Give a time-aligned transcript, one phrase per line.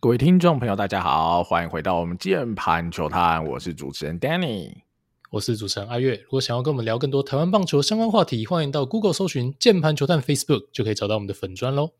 [0.00, 4.72] 各位听众朋友，大家好，欢迎回到我们键盘球探，我是主持人 Danny，
[5.28, 6.14] 我是主持人阿月。
[6.22, 11.90] 如果想要跟我们聊更多台湾棒球相关话题，欢迎到 Google 搜寻键盘球探 Facebook，就可以找到我们的粉砖喽。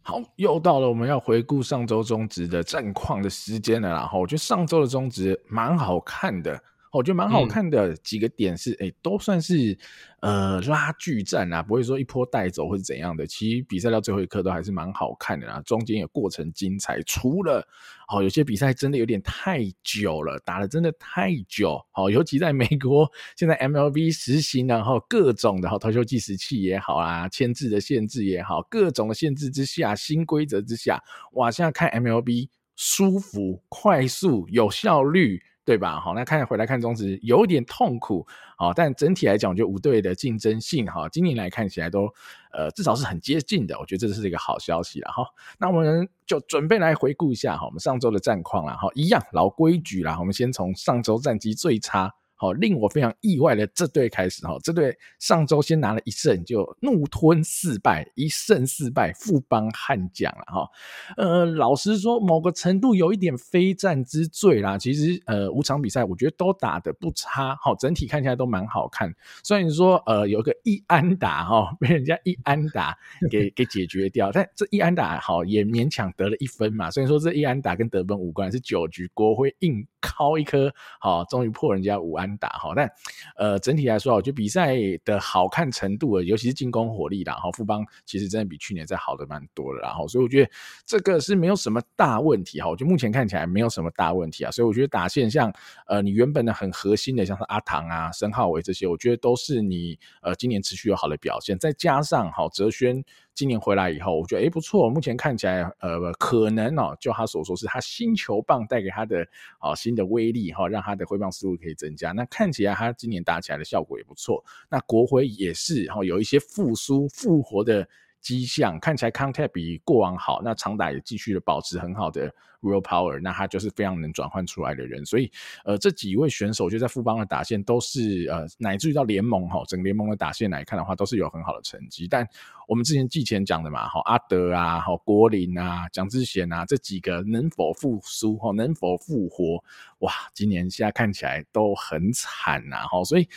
[0.00, 6.58] 好，又到了我们要回顾上周中职的战况的时间了，然后我觉得上周的中职蛮好看的。
[6.92, 9.76] 我觉得蛮好看的几个点是，哎、嗯欸，都算是
[10.20, 13.26] 呃拉锯战啊，不会说一波带走或者怎样的。
[13.26, 17.02] 其实比赛到最后一刻都还是蛮好看的啦，中间有过程精彩。
[17.02, 17.66] 除了
[18.08, 21.78] 哦，有些比赛真的有点太久了，打得真的太久。
[21.94, 31.02] 哦，尤其在美国，现在 MLB 实行然后各种的哈投球计时器也好啊，牵制的限制也好，各种的限制之下，新规则之下，
[31.34, 35.42] 哇，现在看 MLB 舒服、快速、有效率。
[35.68, 36.00] 对吧？
[36.00, 38.26] 好，那看回来看中职有点痛苦，
[38.56, 42.08] 好，但整体来讲，我觉得五队的竞争性哈，今年来看起来都
[42.52, 45.26] 呃至少是很接近的，我觉得这是一个好消息了哈。
[45.58, 52.14] 那我们就准备来回顾一下哈，我们上周的战况了哈，一样老规矩啦，我们先从上周战绩最差。
[52.38, 60.68] 好，令我非常意外的这队开始哈，这队上周先拿了一胜，就怒吞四败，一胜四败，富邦悍将了哈。
[61.16, 64.78] 呃，老实说，某个程度有一点非战之罪啦。
[64.78, 69.12] 其实呃，五场比赛我觉得都打得不差，好，整体看起来都蛮好看。
[69.42, 72.96] 虽然说呃有个一安打哈，被人家一安打
[73.28, 76.88] 给 给解决掉，但这一安打好也勉强得了一分嘛。
[76.88, 82.27] 虽然说这一安打跟得分无关，是九局国辉硬敲一颗，好，终于破人家五安。
[82.36, 82.90] 打好，但
[83.36, 90.50] 呃，整体来说，我觉得比赛的好看程度，尤其是进攻火力啦，然后富邦其实真的比去年再好的蛮多的，然后所以我觉得
[90.84, 95.52] 这个是没有什么大问题哈，我觉得目前看起来没有什么大问题啊，所以我觉得打线像
[95.86, 103.04] 呃你原本的很核心的，像是阿唐啊、申浩伟这些，我觉得都是你呃今年持续有好的表现，再加上好哲轩。
[103.38, 104.90] 今年回来以后，我觉得诶不错。
[104.90, 109.24] 目前看起来，呃，可能哦，就他所说是他新球棒带给他的
[109.60, 112.10] 啊新的威力哈，让他的挥棒速度可以增加。
[112.10, 114.44] 那看起来他今年打起来的效果也不错。
[114.68, 117.88] 那国徽也是哈，有一些复苏复活的
[118.20, 120.42] 迹象，看起来 contact 比过往好。
[120.42, 122.34] 那长打也继续的保持很好的。
[122.60, 125.30] Real power，那他就是非常能转换出来的人，所以
[125.64, 132.08] 呃，这几位选手就在富邦的打线都是呃，乃至于到联盟哈，整个联盟的打线来看的话，都是有很好的成绩。
[132.08, 132.28] 但
[132.66, 139.62] 我们之前季前讲的嘛，哈，阿德啊，哈，郭林啊，蒋智贤啊，这几个能否复苏哈，能否复活？
[140.00, 143.28] 哇，今年现在看起来都很惨呐，哈，所以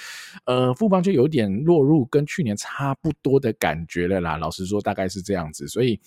[0.45, 4.35] 呃，富邦就有点落入跟去年差不多的感觉了啦。
[4.37, 5.99] 老实说，大概是这样子，所以。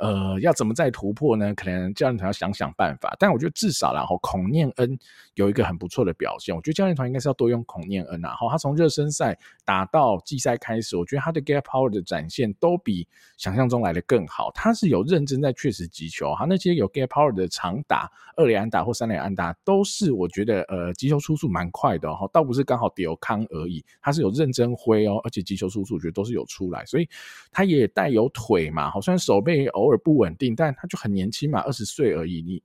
[0.00, 1.54] 呃，要怎么再突破呢？
[1.54, 3.14] 可能教练团要想想办法。
[3.18, 4.98] 但我觉得至少然后孔念恩
[5.34, 6.56] 有一个很不错的表现。
[6.56, 8.18] 我觉得教练团应该是要多用孔念恩。
[8.22, 13.06] 然后他从热身赛打到季赛开始，我觉得他的 gap power 的展现都比
[13.36, 14.50] 想象中来的更好。
[14.54, 23.84] 他是有认真在确实击球，他那些有 gap power 的长打、二垒安打或三垒安打，都是我觉得呃击球出速蛮快的哈，倒不是刚好丢康而已。
[24.00, 27.06] 他是有认真挥哦，而且击球出速我觉得都是有出来，所以
[27.52, 29.89] 他也带有腿嘛，好像手背偶。
[29.98, 32.42] 不稳定，但他就很年轻嘛，二十岁而已。
[32.42, 32.62] 你。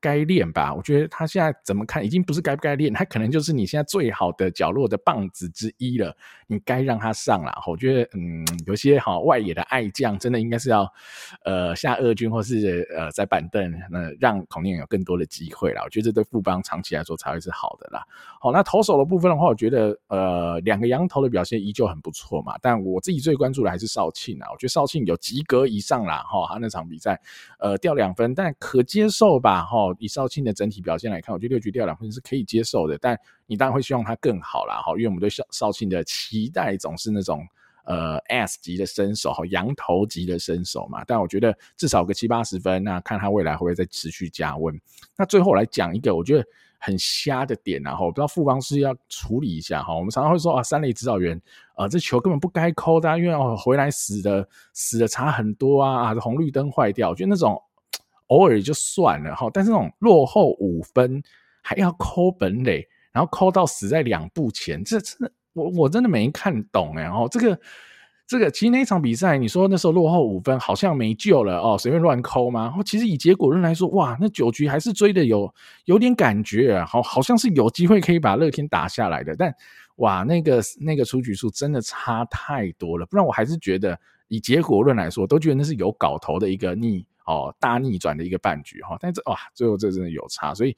[0.00, 6.16] 该练吧，我觉得他现在怎么看，已经不是该不该练，他可能就是你现在最好的角落的棒子之一了。
[6.48, 7.52] 你该让他上了。
[7.66, 10.90] 我觉得，嗯，有些好外野的爱将，真的应该是要，
[11.44, 15.82] 呃，下二军或是呃在板凳，那让孔念有更多的机会了。
[15.84, 18.02] 我觉得这对富邦长期来说才会是好的啦。
[18.40, 22.56] 好，那投手的部分的话，我觉得呃两个洋投的表现依旧很不错嘛。
[22.62, 26.22] 但我自己最关注的还是少庆啊，我觉得少庆有及格以上啦。
[26.22, 27.20] 哈，他那场比赛
[27.58, 29.62] 呃掉两分，但可接受吧。
[29.62, 29.94] 哈。
[29.98, 32.96] 以少庆的整体表现来看，我觉得六局掉两分是可以接受的。
[32.98, 37.44] 但你当然会希望他更好啦，哈，因为我们对少少庆的期待总是那种
[37.84, 41.02] 呃 S 级的身手，哈，羊头级的身手嘛。
[41.04, 44.80] 但我觉得至少个七八十分，那看他未来会不会再持续加温。
[45.16, 46.46] 那最后来讲一个我觉得
[46.78, 49.92] 很瞎的点，然后我不知道富邦是要处理一下哈。
[49.92, 51.36] 我们常常会说啊，三垒指导员
[51.74, 57.60] 啊、呃，这球根本不该抠的，因为哦回来死的死的差很多啊，啊红绿灯坏掉，我觉得那种。
[58.28, 61.22] 偶尔也就算了哈，但是那种落后五分
[61.62, 67.58] 还要抠本垒，然后抠到死在两步前，这真的我我真的没看懂哎哦，这个
[68.26, 72.74] 这个其实那一场比赛，你说那时候落后五分好像没救了哦，随便乱抠吗？
[72.84, 75.52] 其实以结果论来说，哇，那九局还是追的有
[75.86, 79.52] 有点感觉，好好像是有机会可以把乐天打下来的，但
[79.96, 87.06] 哇，那个那个出局数真的差太多了，不然我还是觉得以结果论来说，都觉得那是有搞头的一个逆。
[87.28, 90.74] 哦大逆转的一个半局哈，但是哇最后这真的有差，所以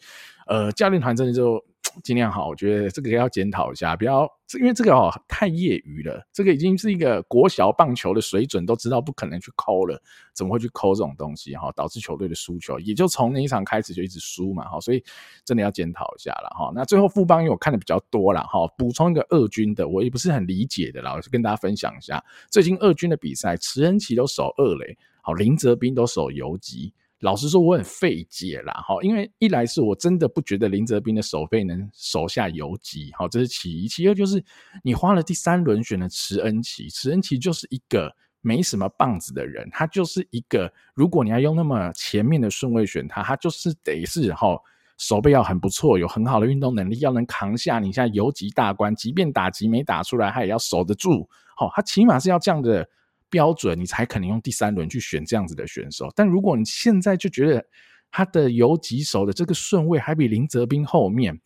[0.51, 1.65] 呃教练团真的就。
[2.05, 4.25] 尽量好，我觉得这个要检讨一下，不要，
[4.61, 10.01] 因为这个哦太业余了，这个已经是一个国小棒球的水准，都知道不可能去抠了，
[10.33, 11.73] 怎么会去抠这种东西哈？
[11.73, 15.03] 导致球队的输球，也就从那一场开始就一直输嘛哈，所以
[15.45, 16.71] 真的要检讨一下了哈。
[16.73, 26.95] 那最后富邦因为我看的比较多了哈，补充一个二军的，我也不是很理解的啦，我就跟大家分享一下，最近二军的比赛，池恩齐都守二垒，好林哲斌都守游击。
[27.21, 34.43] 老实说，我很费解啦，哈，因为一来是我真的不觉得林哲斌的守备能守下游击，好，这是其一；其二就是
[34.83, 44.59] 你花了第三轮选了池恩齐，池恩齐就是一个没什么棒子的人，他就是一个，如果你要用那么前面的顺位选他，他就是得是哈
[44.97, 52.89] 守备要很不错，有很好的运动能力，要能扛下你现在游击大关，即便打击没打出来，他也要守得住，好，他起码是要这样的。
[53.31, 56.13] 标准，你才可能用第三轮去选这样子的选手。
[56.15, 57.65] 但如果你现在就觉得
[58.11, 61.41] 他的游击手的这个顺位还比林哲斌后面，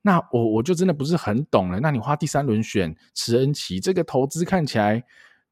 [0.00, 1.78] 那我我就真的不是很懂了。
[1.78, 5.04] 那你花第三轮选池恩齐，这个投资看起来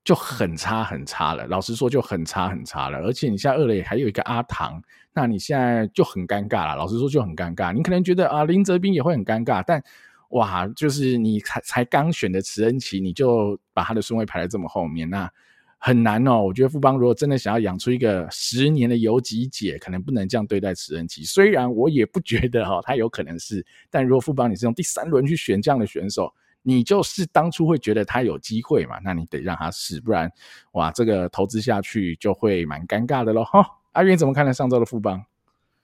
[0.03, 1.47] 就很差很差了。
[1.49, 2.97] 老实说，就很差很差了。
[3.01, 4.83] 而且你现在二垒还有一个阿唐，
[5.13, 6.77] 那你现在就很尴尬了。
[6.77, 7.75] 老实说，就很尴尬。
[7.75, 9.85] 你可能觉得啊，林哲斌也会很尴尬，但
[10.31, 15.31] 哇，就是你才才刚选的池恩齐，你就把他的顺位排在这么后面，那。
[15.79, 21.23] 很难哦，我觉得富邦如果真的想要养出一个十年的游击姐，可能不能这样对待池恩齐。
[21.23, 30.31] 虽然我也不觉得哈、哦，他有可能是，但如果富邦你是用第三轮去选这样的选手，你就是当初会觉得他有机会嘛，那你得让他试，不然
[30.73, 33.45] 哇，这个投资下去就会蛮尴尬的喽。
[33.45, 34.53] 哈、哦，阿元怎么看待？
[34.53, 35.25] 上周的富邦，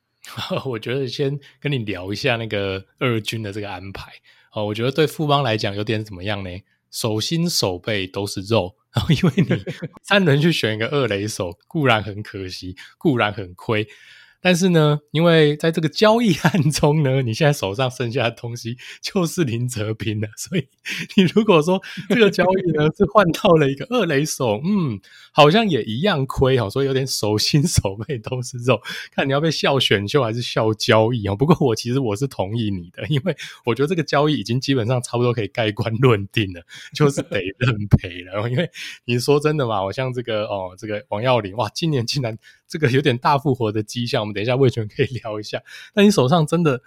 [0.66, 4.10] 我觉得先跟你聊一下那个二军的这个安排
[4.52, 6.50] 哦，我觉得对富邦来讲有点怎么样呢？
[6.94, 8.76] 手心手背都是肉。
[8.94, 9.64] 然后，因为你
[10.06, 13.88] 三轮去选一个二雷手，固然很可惜，固然很亏。
[14.44, 20.68] 但是呢，因为在这个交易案中呢， 你现在手上剩下的东西就是林哲斌了， 所以
[21.16, 21.80] 你如果说
[22.10, 25.00] 这个交易呢 是换到了一个二雷手，嗯，
[25.32, 28.78] 好像也一样亏哦，所以有点手心手背都是肉，
[29.16, 31.34] 看你要被笑选秀还是笑交易哦。
[31.34, 36.60] 不过我其实我是同意你的，因为我觉得这个交易已经基本上差不多可以盖棺论定了，
[36.92, 38.46] 就是得认赔了。
[38.50, 38.70] 因为
[39.06, 42.36] 你说真的嘛，我像这个哦，这个王耀林哇，今年竟然。
[42.66, 45.62] 这个有点大复活的迹象，我们等一下味全可以 聊一下。
[45.94, 46.82] 那你手上真的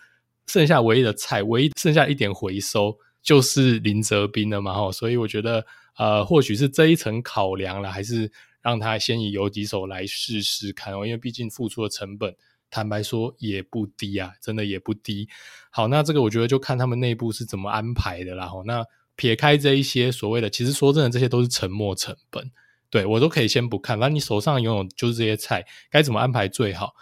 [0.47, 4.73] 剩下唯一的菜，唯一剩下一点回收就是林哲斌了嘛？
[4.73, 5.65] 哈，所以我觉得
[5.97, 8.31] 呃，或许是这一层考量了，还是
[8.61, 12.35] 让他先以游击手来试试看哦，因为毕竟付出的成本，
[12.69, 15.27] 坦白说也不低啊，真的也不低。
[15.69, 18.47] 好，那这个我觉得就看他们内部是怎么安排的啦。
[18.47, 18.85] 哈，那
[19.15, 22.51] 撇开这一些所谓的，其实说真的，这些都是沉没成本。
[22.89, 26.93] 对，我都可以先不看，反正你手上拥有就是这些菜，该怎么安排最好？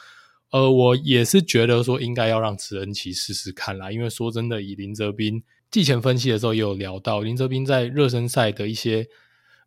[0.52, 9.08] 呃，我也是觉得说应该要让池恩奇试试看啦，因为说真的，以林哲斌季前分析的时候也有聊到，林哲斌在热身赛的一些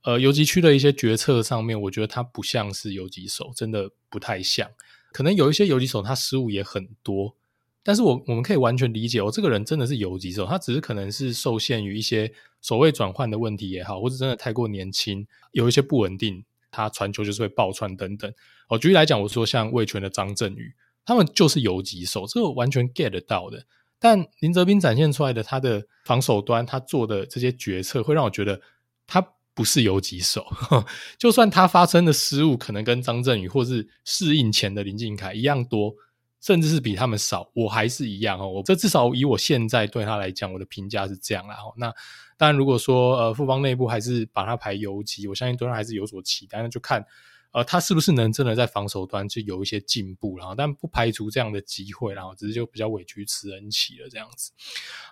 [0.02, 4.68] 呃游击区的一些决策上面，我觉得他不像是游击手，真的不太像。
[5.12, 7.34] 可能有一些游击手他失误也很多。
[7.82, 12.30] 但是我我们可以完全理解，我、哦、这个人真的是游击手，他只是可能是受限于一些
[12.60, 18.32] 守备转换的问题也好，或者真的太过年轻，有一些不稳定，他传球就是会爆传等等。
[18.68, 20.74] 哦，举例来讲，我说像魏权的张振宇，
[21.04, 23.64] 他们就是游击手，这个完全 get 到的。
[23.98, 28.60] 但林哲斌展现出来的他的防守端，他做的这些决策，会让我觉得
[29.06, 30.46] 他不是游击手。
[31.18, 35.94] 就算他发生的失误，可能跟张振宇或是适应前的林靖凯一样多。
[36.40, 38.48] 甚至是比他们少，我还是一样哦。
[38.48, 41.56] 我这至少以我现在对他来讲，我的评价是这样啦。
[41.76, 41.92] 那
[42.38, 46.62] 但，如果说呃富邦内部还是把他排游击，我相信对他还是有所期待。
[46.62, 47.04] 那就看
[47.50, 54.52] 呃他是不是能真的在防守端去有一些进步，然后但不排除这样的机会，然后只是就比较委屈池恩齐了这样子。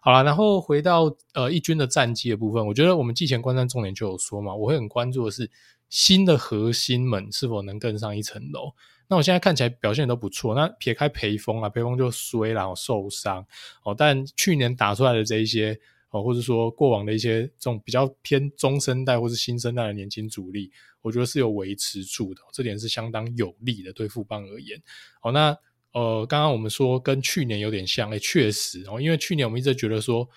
[0.01, 5.51] 好了，然后回到呃一军的战绩的部分，我觉得我们季前观战重点就有说嘛，我会很关注的是
[5.89, 8.73] 新的核心们是否能更上一层楼。
[9.09, 10.55] 那我现在看起来表现都不错。
[10.55, 13.47] 那撇开培峰啊，培峰就衰，然后受伤
[13.85, 13.95] 哦。
[13.97, 15.79] 但去年打出来的这一些
[16.23, 20.71] 或者说过往的一些这种比较偏中生代或是新生代的年轻主力，
[21.03, 24.81] 我觉得是有维持住的，这点是相当有利的对富邦而言。
[25.23, 25.57] 哦，那
[25.93, 30.29] 呃，刚刚我们说跟去年有点像，诶，确实哦，因为去年我们一直觉得说，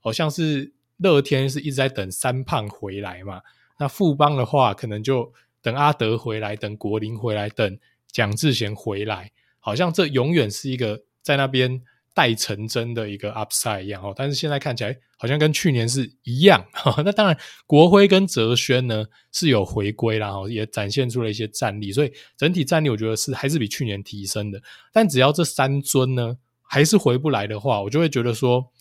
[0.00, 3.40] 好像是乐天是一直在等三胖回来嘛。
[3.78, 7.78] 那富邦的话，可能就等阿德回来，等国林回来，等。
[8.10, 9.30] 蒋智贤回来，
[9.60, 11.82] 好像这永远是一个在那边
[12.14, 16.66] 待成真的一个 upside 一样哦，但是现在看起来好像跟去年是一样。
[17.04, 24.60] 那当然，国辉跟泽轩呢是有回归啦，也展现出了一些战力，所以整体战力我觉得是还是比去年提升的。
[24.92, 28.72] 但只要这三尊呢还是回不来的话，我就会觉得说，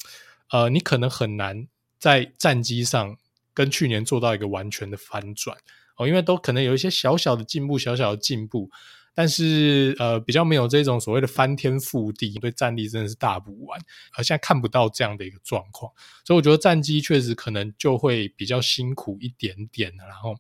[0.52, 1.68] 呃，你可能很难
[2.00, 3.18] 在战绩上
[3.54, 5.56] 跟去年做到一个完全的反转
[5.98, 8.72] 哦，因为都可能有一些小小的进步，小小的进步。
[9.20, 13.82] 但是呃，比较没有这种所谓的翻天覆地，对战力真的是大补完，
[14.16, 15.92] 而现在看不到这样的一个状况，
[16.24, 19.92] 所以我觉得战绩确实可能就会比较辛苦一点点。
[19.98, 20.36] 然后，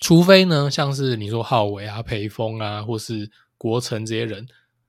[0.00, 4.44] 除非呢，像是你说浩伟啊、培峰啊，或是国成这些人，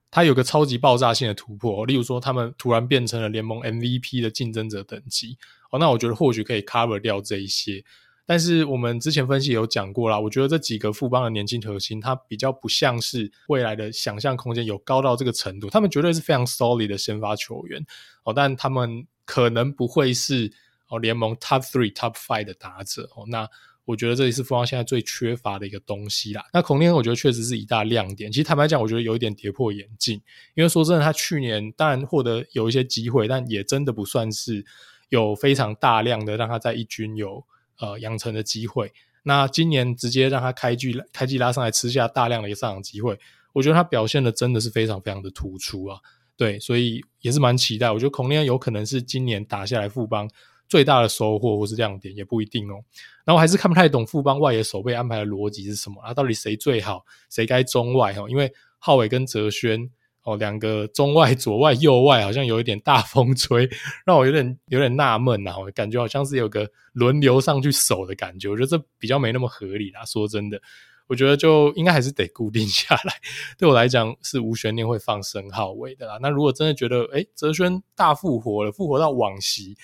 [0.10, 5.38] 他有个超级爆炸性的突破，例如说他们突然变成了联盟 MVP 的竞争者等级，
[5.70, 7.84] 哦，那我觉得或许可以 cover 掉这一些。
[8.32, 15.70] 但是我们之前分析有讲过啦，我觉得这几个富邦的年轻核心，他比较不像是未来的想象空间有高到这个程度。
[15.70, 17.86] 他们绝对是非常 solid 的先发球员
[18.24, 20.50] 哦，但他们可能不会是
[20.88, 23.26] 哦联盟 top three、top five 的打者哦。
[23.28, 23.46] 那
[23.84, 26.46] 我觉得这也是富邦现在最缺乏的一个东西啦。
[26.54, 28.32] 那孔令恩我觉得确实是一大亮点。
[28.32, 30.22] 其实坦白讲，我觉得有一点跌破眼镜，
[30.56, 34.66] 因为说真的，他去年当然获得有一些机会，但也真的不算是
[35.10, 37.46] 有非常大量的让他在一军有。
[37.82, 43.20] 呃，养成的机会，那今年直接让他开季开季拉上来吃下大量的一个上场机会，
[43.54, 46.00] 我觉得他表现的真的是非常非常的突出啊，
[46.38, 47.92] 对，所以也是蛮期待。
[47.92, 50.30] 我觉得孔令有可能是今年打下来富邦
[50.70, 52.84] 最大的收获或是亮点，也不一定哦。
[53.26, 56.14] 然后还是看不太懂富邦外野守备安排的逻辑是什么啊？
[56.14, 58.30] 到底谁最好，谁该中外哈？
[58.30, 59.90] 因为浩伟跟哲轩。
[60.24, 63.68] 哦，两个中外左外右外好像有一点大风吹，
[64.06, 65.58] 让我有点有点纳闷呐。
[65.58, 70.06] 我感觉好像是有个轮流上去守的感觉，我觉得这比较没那么合理啦。
[70.06, 70.62] 说真的，
[71.08, 73.16] 我觉得就应该还是得固定下来。
[73.58, 76.20] 对我来讲是无悬念会放申浩伟的啦。
[76.22, 79.76] 那如果真的觉得诶哲轩大复活了，复活到往昔，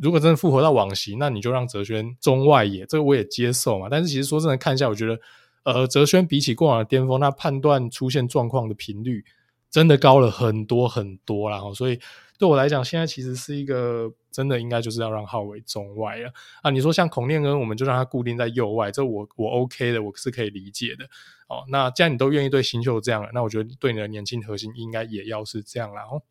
[0.00, 3.88] 如果真的复活到往昔，那你就让哲轩中外野，这个我也接受嘛。
[3.90, 5.18] 但是其实说真的，看一下，我觉得
[5.64, 9.24] 呃哲轩比起过往的巅峰，他判断出现状况的频率。
[9.72, 11.98] 真的高了很多很多啦，所以
[12.38, 16.70] 对我来讲，现在其实是一个真的应该就是要让号为中外了啊。
[16.70, 21.06] 你说像孔令恩，我们就让他固定在右外，这我我 OK 的，我是可以理解的。
[21.48, 26.02] 哦，那既然你都愿意对新秀这样了，那我觉得对你的年轻核心应该也要是这样啦。
[26.02, 26.22] 哦，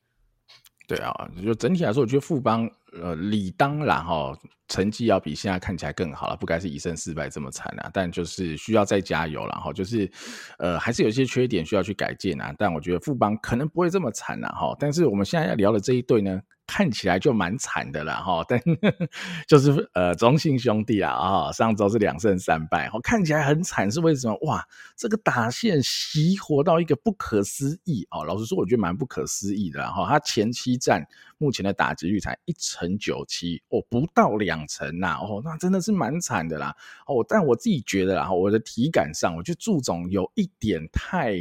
[0.95, 4.37] 对啊，就整体来说，我觉得富邦呃理当然哈。
[4.67, 7.89] 成绩要比现在看起来更好了，不该是以胜四败这么惨啊！
[7.93, 10.09] 但就是需要再加油了哈，就是
[10.59, 12.55] 呃还是有一些缺点需要去改进啊。
[12.57, 14.73] 但我觉得富邦可能不会这么惨了哈。
[14.79, 18.45] 但是我们现在要聊的这一对呢，看起来就蛮惨的了哈。
[18.47, 18.57] 但
[19.45, 24.37] 就是呃中信兄弟啊啊，上周是两胜三败，看起来很惨是为什么？
[24.43, 28.23] 哇，这个打线熄活到一个不可思议哦！
[28.23, 30.07] 老实说，我觉得蛮不可思议的哈。
[30.07, 31.05] 他前七战
[31.41, 34.61] 目前的打击率才一成九七哦，不到两。
[34.67, 36.75] 成呐、哦，那真的是蛮惨的啦，
[37.07, 41.33] 哦，但我自己觉得啦，我的体感上，我觉得祝总有一点太，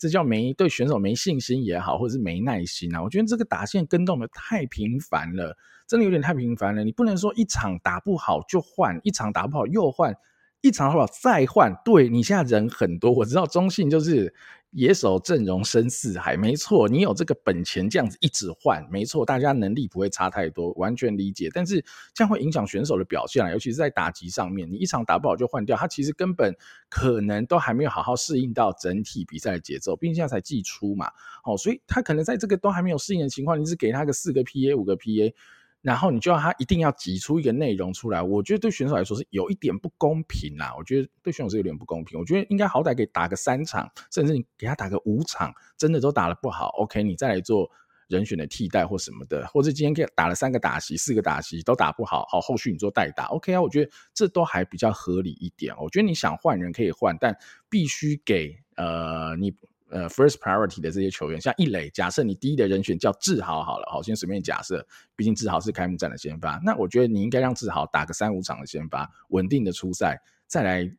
[0.00, 5.56] 这叫没对选手没信心也好，或者是没耐心啊，我觉得这个打线跟动的太频繁了，
[5.86, 10.12] 真的有点太频繁了，你不能说一场打不好就换，一场打不好又换，
[10.60, 14.34] 一场好不好再换，对，你现在人很多，我知道中信就是。
[14.72, 21.50] 野手阵容深似海，没错，你有这个本钱这样子一直换，没错，大家能力不会差太多，完全理解。
[21.52, 21.84] 但是
[22.14, 26.54] 这样会影响选手的表现啊，尤其是在打击上面，你一场打不好就换掉，他其实根本
[26.88, 31.10] 可能都还没有好好适应到整体比赛的节奏，毕竟现在才季初嘛，
[31.44, 35.34] 哦，所以他可能在这个都还没有适应的情况，你只给他个四个 PA 五个 PA。
[35.82, 40.74] 然后你就要他一定要挤出一个内容出来，我觉得对选手来说是有一点不公平啦。
[40.76, 42.18] 我觉得对选手是有点不公平。
[42.18, 47.70] 我觉得应该好歹给打个三场，甚至你给他打个五场，真的都打得不好，OK，你再来做
[48.08, 53.62] 人选的替代或什么的，或者今天给打了三个打席、四个打席都打不好，好，后续你做代打，OK 啊？
[53.62, 55.74] 我觉得这都还比较合理一点。
[55.78, 57.34] 我觉得你想换人可以换，但
[57.70, 59.54] 必须给呃你。
[59.90, 70.16] 呃，first priority 的这些球员，像一垒，假设你第一的人选叫志豪好了，好，先随便假设，毕竟志豪是开幕战的先发，那我觉得你应该让志豪打个三五场的先发，稳定的出赛，
[70.46, 70.90] 再来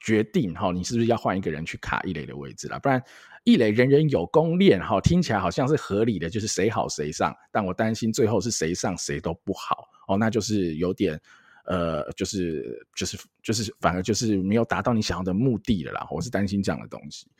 [0.00, 3.02] 决定哈，你是不是要换一个人去卡一垒的位置了，不然
[3.44, 11.20] 一垒人人有功练哈，听起来好像是合理的，就是谁好谁上，但我担心最后是谁上谁都不好哦，那就是有点。
[11.66, 16.04] 呃，就是就是就是，反而就是没有达到你想要的目的了啦。
[16.10, 17.30] 我是担心这样的东西。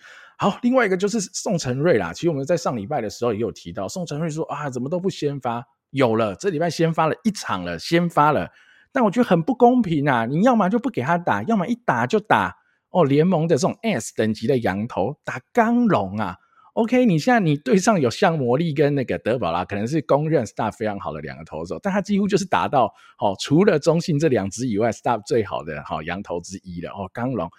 [0.42, 2.14] 好，另外一个就是宋晟睿啦。
[2.14, 5.62] 其实我们在上礼拜的时候也有提到，宋晟睿说啊，怎么都不先发？
[5.90, 8.49] 有了，这礼拜先发了一场了，先发了。
[8.90, 10.25] 但我觉得很不公平啊！
[10.25, 12.56] 你要么就不给他打，要么一打就打
[12.88, 16.37] 哦，联盟的这种 S 等级的洋投打刚龙啊。
[16.73, 22.87] OK，你现在你队上有像魔力跟那个德保拉，可能是公认 Star 非常好的两个投手，但他几乎就是打到
[23.18, 27.50] 哦，除了中信这两支以外 Star 最好的哈洋投之一了哦，刚龙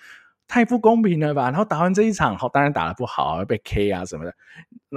[0.52, 1.44] 太不公平了吧？
[1.44, 4.36] 然后打完这一场，好，当然打得不好，被 K 啊什么的，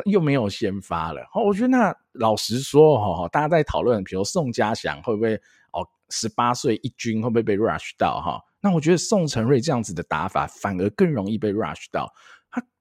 [0.06, 1.24] 又没有先发了。
[1.30, 5.36] 好，我觉得那老实说哈，大家在讨论，比如宋家祥会不会
[5.70, 8.42] 哦，十八岁一军会不会被 rush 到哈？
[8.60, 12.12] 那我觉得宋承瑞这样子的打法反而更容易被 rush 到。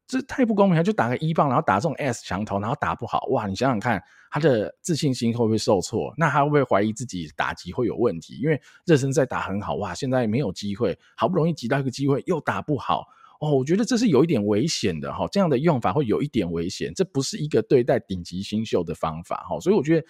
[0.05, 3.47] 这太不公平了，就打个一棒，然后打这种 S 强投，然后打不好，哇！
[3.47, 6.13] 你想想看，他的自信心会不会受挫？
[6.17, 8.37] 那他会不会怀疑自己打击会有问题？
[8.41, 9.93] 因为热身赛打很好，哇！
[9.93, 13.05] 现在没有机会，好不容易挤到一个机会又打不好，
[13.39, 15.25] 哦，我觉得这是有一点危险的哈。
[15.31, 19.59] 这样的用法会有一点危险，这不是一个对待顶级新秀的方法哈。
[19.59, 20.07] 所以我觉得。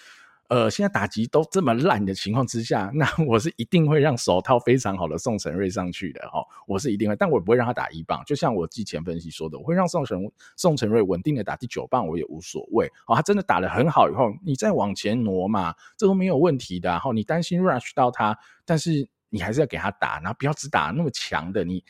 [0.53, 12.85] 呃，现在打击都这么烂的情况之下，那 我是一定会让手套非常好的宋晟睿上去的哦，我是一定会，但我不会让他打一棒，就像我之前分析说的，我会让宋晟宋晟睿稳定的打第九棒，我也无所谓。
[13.07, 16.87] 哦，他真的打得很好以后，你再往前挪嘛，这都没有问题的。
[16.87, 21.83] 然后你担心 rush 到他，但是你还是要给他打，然后不要只打那么强的，你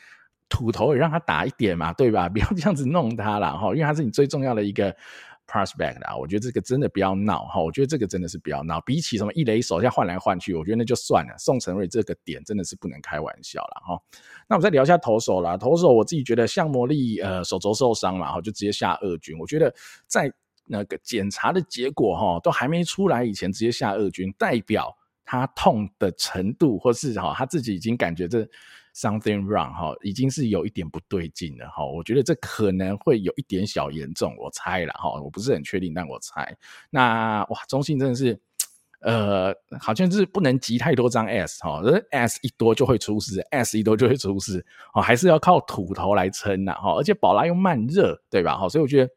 [0.48, 2.30] 土头也让他打一点嘛，对吧？
[2.32, 4.96] 不要这样子弄他了哈，因为他是你最重要的一个。
[5.48, 8.80] Prospect 啊，我觉得这个真的不要闹哈，我觉得这个真的是不要闹。
[8.82, 11.36] 比起什么一垒手下换来换去，我觉得那就算了。
[11.38, 14.02] 宋晟睿这个点真的是不能开玩笑了哈。
[14.48, 19.38] 那我们再聊一下投手啦，投手我自己觉得像魔力呃手肘受伤了哈，就直接下二军。
[19.38, 19.74] 我觉得
[20.08, 20.32] 在
[20.66, 24.96] 那个检查的结果哈都还没出来以前，直接下二军，代表
[25.26, 28.48] 他痛的程度，或是哈他自己已经感觉这。
[28.96, 36.56] Something wrong 哈，已经是有一点不对劲了哈，我觉得这可能会有一点小严重，我猜了哈，我不是很确定，但我猜。
[36.92, 38.40] 那哇，中信真的是，
[39.02, 41.82] 呃，好像是不能集太多张 S 哈
[42.12, 49.12] ，S 一多就会出事，S 一多就会出事，哦，还是要靠土头来撑呐哈，而且宝拉又慢热，对吧哈，所以我觉得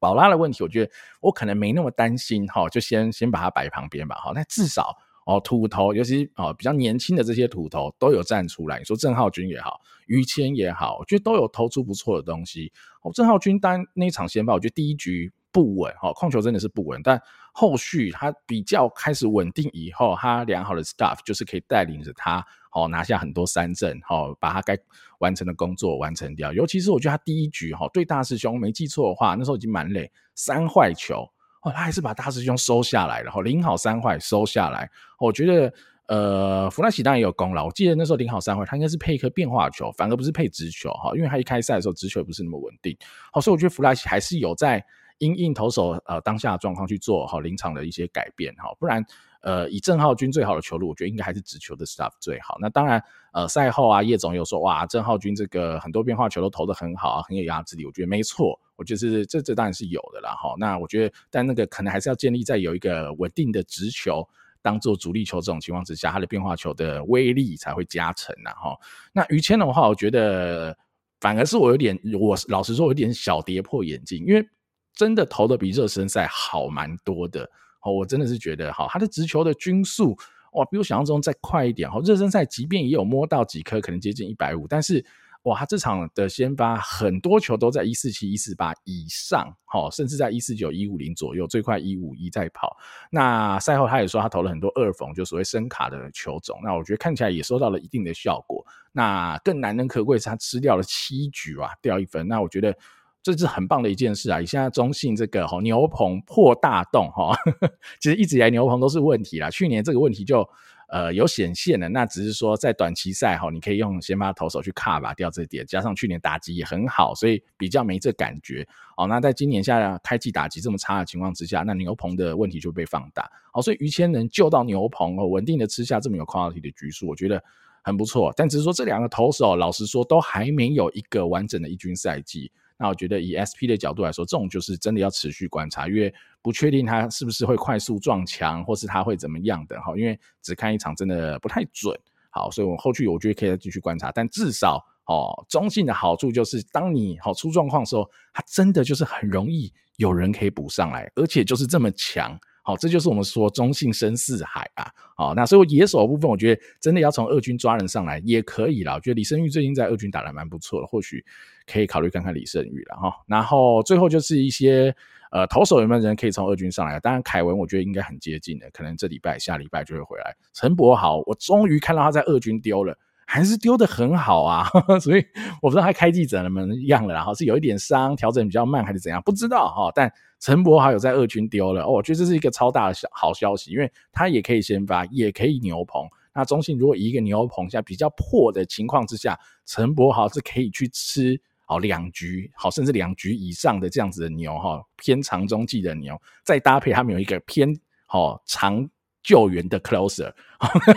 [0.00, 0.90] 宝拉的问题，我觉得
[1.20, 4.96] 我可能没那么担心哈，就先先把它摆旁边吧哈，那至少。
[5.24, 8.78] 哦，土头，尤其哦比较年轻的这些土头都有站出来。
[8.78, 12.72] 你说郑浩君也好，于谦也好，我觉得都有投出不错的东西。
[13.02, 17.00] 哦，郑浩君单那一场先发，我觉得第一局不稳，哦，控球真的是不稳。
[17.02, 17.20] 但
[17.52, 24.76] 后续他比较开始稳定以后，他良好的 staff 就是可以带领着他，哦拿下很多三振，哦把他该
[25.18, 26.52] 完成的工作完成掉。
[26.52, 31.28] 尤其是我觉得他第一局哈对大师兄没记错的话，那时候已经蛮累，三坏球。
[31.62, 34.90] 哦，他还是把大师兄收下来，然后零好三坏收下来。
[35.18, 35.72] 我觉得，
[36.06, 37.66] 呃，弗莱西当然也有功劳。
[37.66, 42.96] 我记得那时候零好三坏，他应该是配一颗变化球，反而不是配直球哈，因为他一开赛的时候直球也不是那么稳定。
[43.32, 44.84] 好，所以我觉得弗莱西还是有在
[45.18, 49.04] 因应投手呃当下的状况去做好临场的一些改变哈，不然。
[49.42, 52.56] 呃，以郑浩均最好的球路，我觉得应该还是直球的 stuff 最好。
[52.60, 53.02] 那当然，
[53.32, 57.84] 呃，赛后啊，叶总有说，哇，郑浩均这个很多变化球都投得很好啊，很有压制力。
[57.84, 60.54] 我觉得没错，我觉得是这这当然是有的啦哈。
[60.58, 64.24] 那我觉得，但那个可能还是要建立在有一个稳定的直球
[64.62, 68.76] 当做主力球这种情况之下，他的变化球的威力才会加成呐哈。
[69.12, 70.76] 那于谦的话，我觉得
[71.18, 74.48] 反而是我有点，我老实说，有点小跌破眼镜，因为
[74.94, 77.50] 真的投的比热身赛好蛮多的。
[77.82, 80.16] 哦，我真的是觉得，哈，他的直球的均速，
[80.52, 81.90] 哇，比我想象中再快一点。
[81.90, 85.04] 哈，热身赛即便也有摸到几颗，可能接近一百五，但是，
[85.42, 92.76] 哇，他这场的先发很多球都在一四七、一四八以上，哈，甚至在一四九、一五零左右，最快一五一在跑。
[93.10, 96.60] 那赛后他也说，他投了很多二缝，就所谓伸卡的球种。
[96.62, 98.64] 那我觉得看起来也收到了一定的效果。
[98.92, 102.28] 那更难能可贵是他吃掉了七局啊，掉一分。
[102.28, 102.76] 那我觉得。
[103.22, 104.40] 这是很棒的一件事啊！
[104.40, 107.32] 以现在中信这个牛棚破大洞哈，
[108.00, 109.48] 其实一直以来牛棚都是问题啦。
[109.48, 110.48] 去年这个问题就
[110.88, 119.06] 呃有显现了，那只是说在短期赛哈，你可以用先发投手去卡吧掉这点，加上去年打击也很好，所以比较没这感觉哦。
[119.06, 123.30] 那在今年下开季打击这么差的情况之下，那牛棚的问题就被放大。
[123.54, 127.40] 哦，所以于谦能救到牛棚哦，稳定的吃下这么有 quality 的局数，我觉得
[127.84, 128.34] 很不错。
[128.36, 132.50] 但只是说这两个投手，老实说都还没有一个完整的一军赛季。
[132.82, 139.96] 那我觉得以 SP 的角度来说，这种就是真的要持续观察，因为不确定它是不是会快速撞墙，或是它会怎么样的哈。
[139.96, 141.96] 因为只看一场真的不太准。
[142.30, 144.10] 好，所以我后续我觉得可以再继续观察。
[144.10, 152.36] 但至少哦，中性的好处就是，当你好出状况的时候，它真的就是很容易有人可以补上来，而且就是这么强。
[152.62, 154.86] 好，这就是我们说中信深似海啊。
[155.16, 158.94] 好，那所以野手部分，我觉得真的要从二军抓人上来也可以啦。
[158.94, 161.24] 我觉得李胜玉最近在二军打得蛮不错的，或许
[161.66, 163.12] 可以考虑看看李胜玉了哈。
[163.26, 164.94] 然后最后就是一些
[165.32, 167.00] 呃投手有没有人可以从二军上来？
[167.00, 170.36] 当然凯文我觉得应该很接近的，可能这礼拜下礼拜就会回来。
[170.52, 172.96] 陈柏豪，我终于看到他在二军丢了。
[173.32, 174.68] 还是丢得很好啊，
[175.00, 175.24] 所以
[175.62, 179.90] 我不知道他开记者怎么样了，然后是有一点伤，调整比较慢还是怎样，不知道哈。
[179.94, 186.06] 但陈柏豪有在二军丢了，哦，我觉得这是一个超大的小好消息，因为他也可以先发，也可以牛棚。
[186.34, 198.90] 那中信如果一个牛棚下比较破的情况之下，陈柏豪是可以去吃好两局，好甚至两局以上的这样子的牛哈，偏长中继的牛，再搭配他们有一个偏好长。
[199.22, 200.32] 救援的 closer，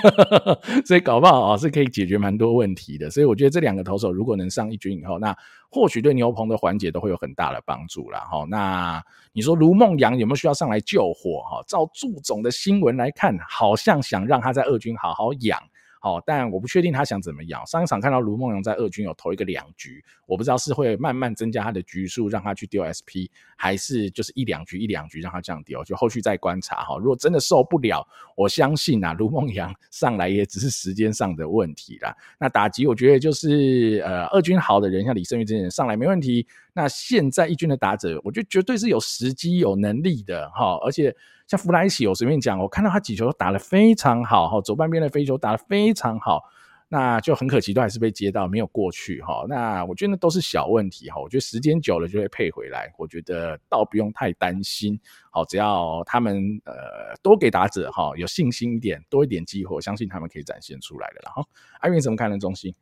[0.85, 3.09] 所以搞不好啊是可以解决蛮多问题的。
[3.09, 5.35] 所以我觉得这两个投手如果能上一军以后，那
[5.69, 8.19] 或许对牛棚的缓解都会有很大的帮助了。
[8.19, 11.41] 哈，那你说卢梦阳有没有需要上来救火？
[11.43, 15.61] 哈，照祝总的新闻来看，好像想让他在二军好好养。
[16.05, 17.65] 哦，但我不确定他想怎么样。
[17.65, 23.25] 上一场看到卢梦阳在二军有投一个两局，我不知道是会慢慢增加他的局数，让他去丢 SP，
[23.57, 26.95] 还是就是一两局一两局让他这样丢，就后续再观察哈。
[26.99, 32.15] 如果真的受不了，我相信啊，卢梦阳 上来也只是时间上的问题啦。
[32.39, 36.45] 那打击我觉得就是呃，二军好的人像李胜玉这些人上来没问题。
[36.75, 41.15] 那现在一军的打者，我觉得绝对是有时机、有能力的哈，而且。
[41.47, 46.41] 像弗莱西，我随便讲，我看到他几球打得非常好哈，左半边的飞球打得非常好，
[46.89, 49.45] 那就很可惜，都还是被接到，没有过去哈。
[49.47, 54.99] 那我觉得那都是小问题哈，我觉得时间久了就会配回来，我觉得倒不用太担心。
[55.29, 61.21] 好，只要他们呃多给打者哈有信心一点，多一点机会，我相信他们可以展现出来的。
[61.23, 61.47] 然后
[61.81, 62.39] 阿云怎么看呢？
[62.39, 62.73] 中心？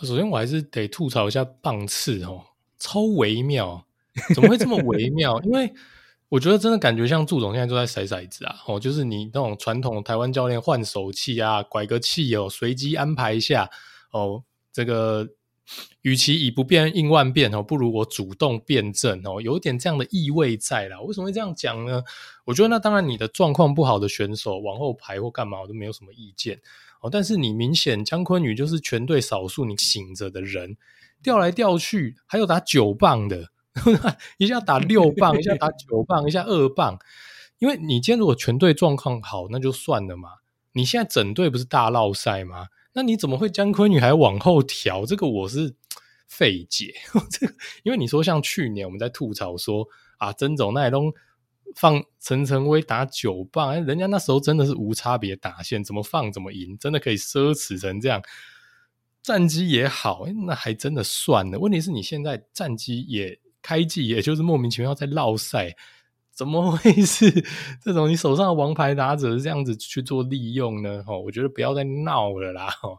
[0.00, 2.44] 首先我还是得吐槽一下棒次哦，
[2.82, 3.86] 超微妙，
[4.34, 5.40] 怎么会这么微妙？
[5.42, 5.72] 因为
[6.28, 13.70] 我觉得真的感觉像祝总现在都在骰骰子啊，哦，就是你那种传统台湾教练换手气啊，拐个气哦，随机安排一下
[14.10, 14.42] 哦，
[14.72, 15.28] 这个
[16.00, 21.00] 与其以不变应万变哦，不如我主动变阵哦，有一点这样的意味在啦。
[21.02, 22.02] 为什么会这样讲呢？
[22.44, 26.60] 我觉得那当然你的状况不好的选手往后排或干嘛我都没有什么意见
[27.00, 30.76] 哦，但是你明显江坤宇就是全队少数你醒着的人，
[31.22, 33.50] 调来调去还有打九棒的。
[34.36, 36.98] 一下打六棒， 一下打九棒，一下二棒。
[37.58, 40.28] 因为你今天如果全队状况好，那就算了嘛。
[40.72, 42.66] 你现在整队不是大烙赛吗？
[42.92, 45.06] 那你怎么会江坤女还往后调？
[45.06, 45.74] 这个我是
[46.28, 46.92] 费解。
[47.30, 51.10] 这个，因为你说像去年我们在吐槽说啊，曾总那东
[51.74, 58.22] 放陈晨威打九棒，人家那时候真的是无差别打线，怎么放怎么赢，真的可以奢侈成这样。
[59.22, 61.58] 战绩也好，那还真的算了。
[61.58, 63.38] 问题是你现在战绩也。
[63.64, 65.72] 开季也就是莫名其妙在烙赛，
[66.32, 67.30] 怎么会是
[67.80, 71.04] 这种你手上的王牌打者这样子去做利用呢？
[71.06, 72.68] 哦我觉得不要再闹了啦！
[72.70, 72.98] 哈，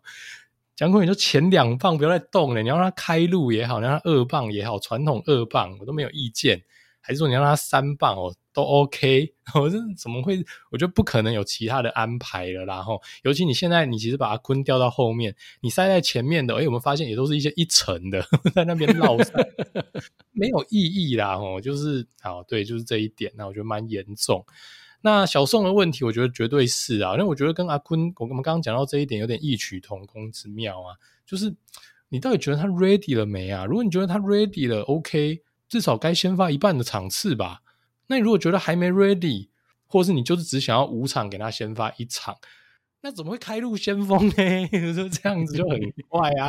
[0.73, 6.63] 江坤你就前两棒不要再动了，你让他开路也好，你让他二棒也好，传统二棒我都没有意见。
[7.01, 10.45] 还是说你让他三棒哦，都 OK， 我这怎么会？
[10.69, 12.83] 我觉得不可能有其他的安排了啦。
[12.83, 18.21] 吼，尤其你现在你其实把阿坤调到后面，你塞在前面的，哎，我们发现也都是一些一层的
[18.53, 19.33] 在那边烙赛，
[20.31, 21.37] 没有意义啦。
[21.37, 23.31] 吼，就是好，对，就是这一点。
[23.35, 24.45] 那我觉得蛮严重。
[25.01, 30.95] 那小宋的问题，我觉得绝对是啊，因为我觉得跟阿坤，我们刚刚讲到这一点有点异曲同工之妙啊。
[31.25, 31.53] 就是
[32.09, 33.65] 你到底觉得他 ready 了没啊？
[33.65, 35.41] 如果你觉得他 ready 了，OK。
[35.69, 37.62] 至少该先发一半的场次吧。
[38.07, 39.49] 那你如果觉得还没 ready，
[39.87, 42.35] 或是你就是只想要五场给他先发一场，
[43.01, 44.33] 那怎么会开路先锋呢？
[44.95, 46.47] 就这样子就很怪啊，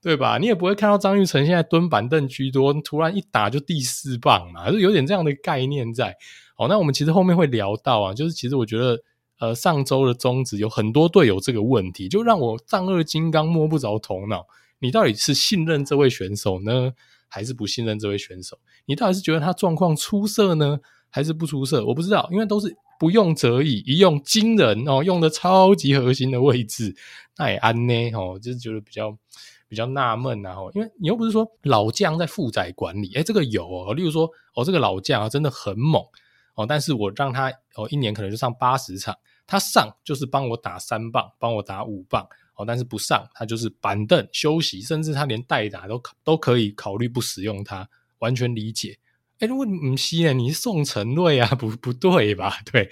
[0.00, 0.38] 对吧？
[0.38, 6.16] 你也不会看到张玉成现在蹲板凳居多，突然一打就第四棒嘛，就有点这样的概念在。
[6.56, 9.02] 好，那我们其实后面会聊到啊，就是其实我觉得，
[9.38, 14.46] 呃，上周的中止有很多队友这个问题，就让我丈二金刚摸不着头脑。
[14.78, 16.92] 你到底是信任这位选手呢？
[17.30, 18.58] 还是不信任这位选手？
[18.84, 21.82] 你到底是觉得他状况出色呢，还是不出色？
[21.86, 26.94] 我不知道，因为都是不用则已，一用惊人哦，用的超级核心的位置，
[27.38, 29.16] 那也安呢哦，就是觉得比较
[29.68, 30.56] 比较纳闷啊。
[30.74, 36.04] 因为你又不是说老将在负载管理，诶这个有哦，例如说哦，这个老将真的很猛
[36.54, 39.16] 哦，但是我让他哦一年可能就上八十场，
[39.46, 42.26] 他上就是帮我打三棒，帮我打五棒。
[42.64, 48.98] 但是不上，他就是板凳休息，甚至他连代打都都可以考虑不使用他，完全理解。
[49.38, 50.34] 哎，如果唔系呢？
[50.34, 51.48] 你是宋承瑞啊？
[51.54, 52.58] 不不对吧？
[52.70, 52.90] 对，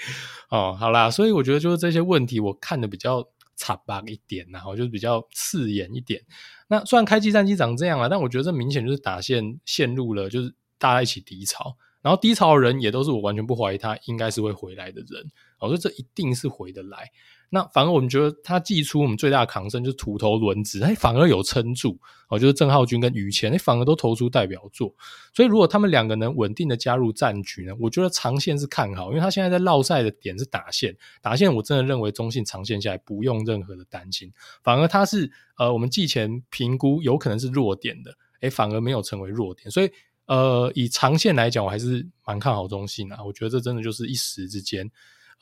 [0.49, 6.23] 哦，好啦，所以我觉得就是这些问题，我看的比较惨吧一点，然后就是比较刺眼一点。
[6.69, 11.77] 那虽然开季战绩长这样啊，但我觉得这明显就是打线陷入了，就是大家一起低潮。
[12.01, 17.11] 然后低潮的人也都是我完全不怀疑他应该是会回来的人，我说这一定是回得来。
[17.51, 24.95] 那反而我们觉得他祭出我们最大的抗胜就是土头轮子，哎，反而有撑住哦，就是郑浩君跟于谦，哎，反而都投出代表作。
[25.33, 34.31] 所以如果他们两个能稳定的加入战局呢，我觉得长线是看好，因为他现在在绕赛的点是打线，打线我真的认为中信长线下来不用任何的担心，
[34.63, 39.91] 反而他是呃我们季前评估有可能是弱点的，哎，反而没有成为弱点，所以
[40.27, 44.91] 呃以长线来讲，我还是蛮看好中信啊，我觉得这真的就是一时之间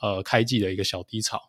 [0.00, 1.40] 呃开季的一个小低潮，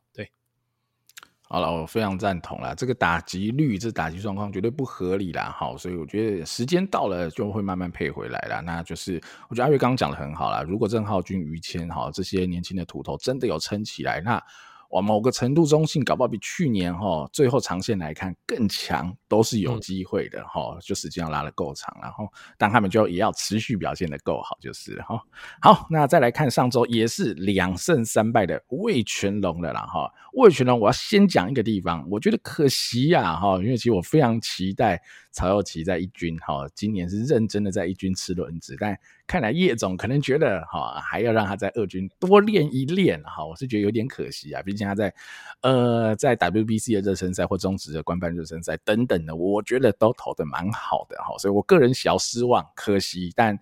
[1.49, 2.73] 好了，我非常赞同啦。
[2.75, 5.53] 这个打击率，这打击状况绝对不合理啦。
[5.57, 8.59] 好，所以我觉得时间到了就会慢慢配回来啦。
[8.61, 10.61] 那就是我觉得阿月刚刚讲的很好啦。
[10.61, 14.43] 如果郑浩君、于谦哈这些年轻的土头真的有撑起来，那。
[14.89, 20.79] 往某个程度，中性搞不好比去年哈最后长线来看更强，都是有机会的哈、嗯。
[20.81, 25.21] 就时间要拉得够长，然后但他们就也要持续表现得够好，就是哈。
[25.61, 30.11] 好，那再来看上周也是两胜三败的魏全龙了啦哈。
[30.33, 38.97] 味全龙，我要先讲一个地方，我觉得可惜呀哈，因为其实我非常期待曹又齐在一军哈，今年是认真的在一军吃轮子，但。
[39.27, 44.61] 看来叶总可能觉得哈，还要让他在二军多练一练哈，我是觉得有点可惜啊。
[44.63, 45.13] 毕竟他在
[45.61, 53.59] 呃在 WBC 的热身赛或中职的官办热身赛等等的，我觉得都投的蛮好的哈，所以我个人小失望，可惜，但。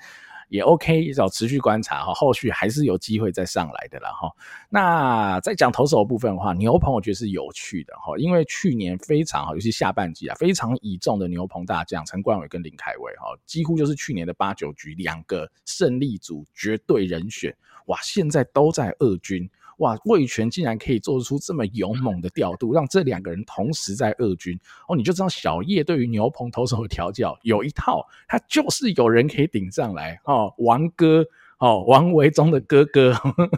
[0.50, 4.32] 也 OK，要持续观察哈，后续还是有机会再上来的啦哈。
[4.70, 17.56] 那在讲投手部分的话，牛棚我觉得是有趣的哈，因为去年非常好，尤其下半季啊，非常倚重的牛棚大将陈冠伟跟林凯威哈，几乎就是去年的八九局两个胜利组绝对人选
[17.88, 19.50] 哇，现在都在二军。
[19.78, 24.60] 哇，魏全竟然可以做出这么勇猛的调度，让这两个人同时在二军。
[24.88, 30.20] 哦，你就知道小叶对于牛棚投手的调教有一套，他就是有人可以顶上来。
[30.26, 31.26] 哦，王哥
[31.58, 33.14] 哦，王维忠的哥哥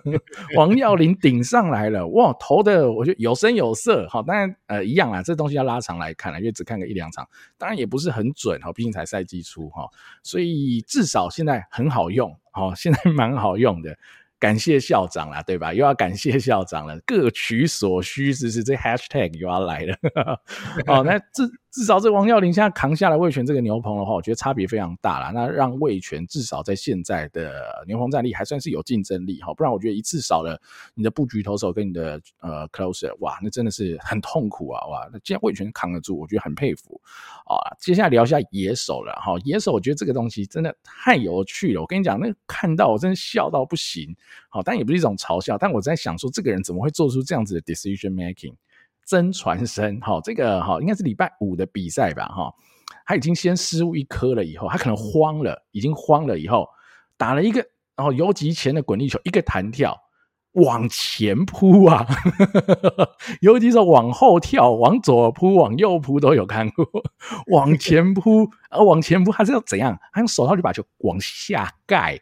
[0.56, 7.28] 王耀林顶上来了，哇，投的我觉得有声有色，好、哦，当然呃一样啊，这东西要拉长来看了，因为只看个一两场，
[7.58, 9.90] 当然也不是很准哈，毕竟才赛季初哈，
[10.22, 13.98] 所以至少现在很好用，哦，现在蛮好用的。
[14.40, 15.74] 感谢校长啦，对吧？
[15.74, 18.64] 又要感谢校长了，各取所需，是不是？
[18.64, 19.96] 这 hashtag 又要来了。
[20.88, 21.50] 哦，那这。
[21.70, 25.32] 至少这王耀林现在扛下了味全这个牛棚的话，我觉得差别非常大了。
[25.34, 30.60] 那让味全至少在现在的牛棚战力还算是有竞争力哈，不然我觉得一次少了
[30.96, 35.10] 你的布局投手跟你的呃 closer，哇，那真的是很痛苦啊哇！
[35.12, 37.00] 那既然味全扛得住，我觉得很佩服
[37.46, 37.56] 啊。
[37.80, 41.82] 接下来聊一下野手了哈，野手我觉得这个东西真的太有趣了。
[41.82, 44.16] 我跟你讲，那看到我真的笑到不行，
[44.50, 48.56] 好，但也不是一种嘲笑，但我在想说，这个人怎么会做出这样子的 decision making？
[49.08, 52.54] 曾传生，哈，这个哈应该是礼拜五的比赛吧，哈，
[53.06, 56.68] 他已经先失误一颗了，以后他可能慌了，已经慌了，以后
[57.18, 57.66] 打了一个，
[57.96, 59.98] 然后游击前的滚地球，一个弹跳。
[60.58, 62.06] 往前扑啊，
[63.42, 66.86] 尤其是往后跳，往左扑、往右扑都有看过。
[67.52, 69.98] 往前扑啊， 往前扑，他是要怎样？
[70.12, 72.20] 他用手套就把球往下盖。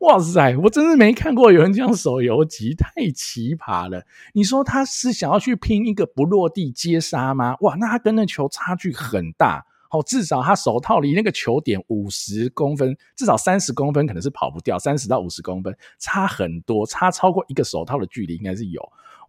[0.00, 4.02] 哇塞，我真是没看过有人这样手游击，太奇葩了。
[4.32, 7.54] 你说他是想要去拼一个不落地接杀吗？
[7.60, 9.64] 哇，那他跟那球差距很大。
[9.90, 18.80] 哦，至少他手套离那个球点五十公分，至少三十公分可能是跑不掉，三十到五十公分差很多，差超过一个手套的距离应该是有。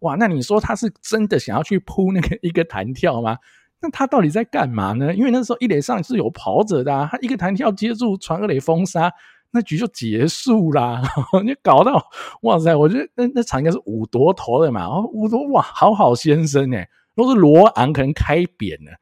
[0.02, 3.36] 哇，那你说他是真的想要去扑那个一个弹跳吗？
[3.80, 5.12] 那他到底在干嘛呢？
[5.12, 9.12] 因为那时候一垒上是有跑者的，他一个弹跳接住传二垒封杀，
[9.50, 11.02] 那局就结束啦。
[11.44, 12.00] 你搞到
[12.42, 16.70] 哇塞，我觉得那那场应该是五夺投的嘛，哦，五夺哇，好好先生
[17.14, 18.92] 都是罗昂可能开扁了，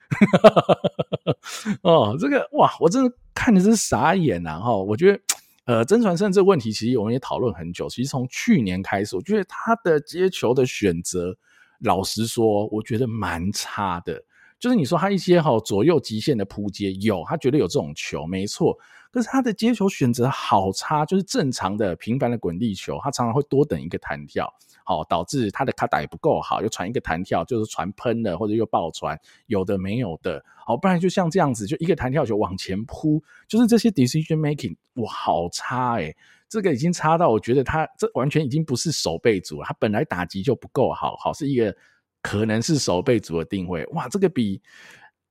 [1.83, 4.59] 哦，这个哇，我真的看的是傻眼呐！
[4.61, 5.21] 哈，我觉得，
[5.67, 7.89] 呃，曾传胜这个问题，其实我们也讨论很久。
[7.89, 11.37] 其实从去年开始，我觉得他的接球的选择，
[11.81, 14.23] 老实说，我觉得蛮差的。
[14.59, 18.77] 就是你说他一些哈左右极限的扑接有，他觉得有这种球，没错。
[19.11, 24.53] 可是他的接球选择好差，就是正常的平凡的滚地球，他常常会多等一个弹跳。
[24.83, 30.43] 好，导致他的卡打也不够好，又传一个弹跳，就是传喷了，或者又爆传，有的没有的。
[30.67, 36.17] 好，不然就像这样子，就一个弹跳球往前扑，就是这些 decision making，哇，好差诶，
[36.49, 41.73] 这个已经差到我觉得他这完全已经不是守备组了，他本来打击就不够好，好是一个
[42.21, 43.87] 可能是守备组的定位。
[43.93, 44.61] 哇，这个比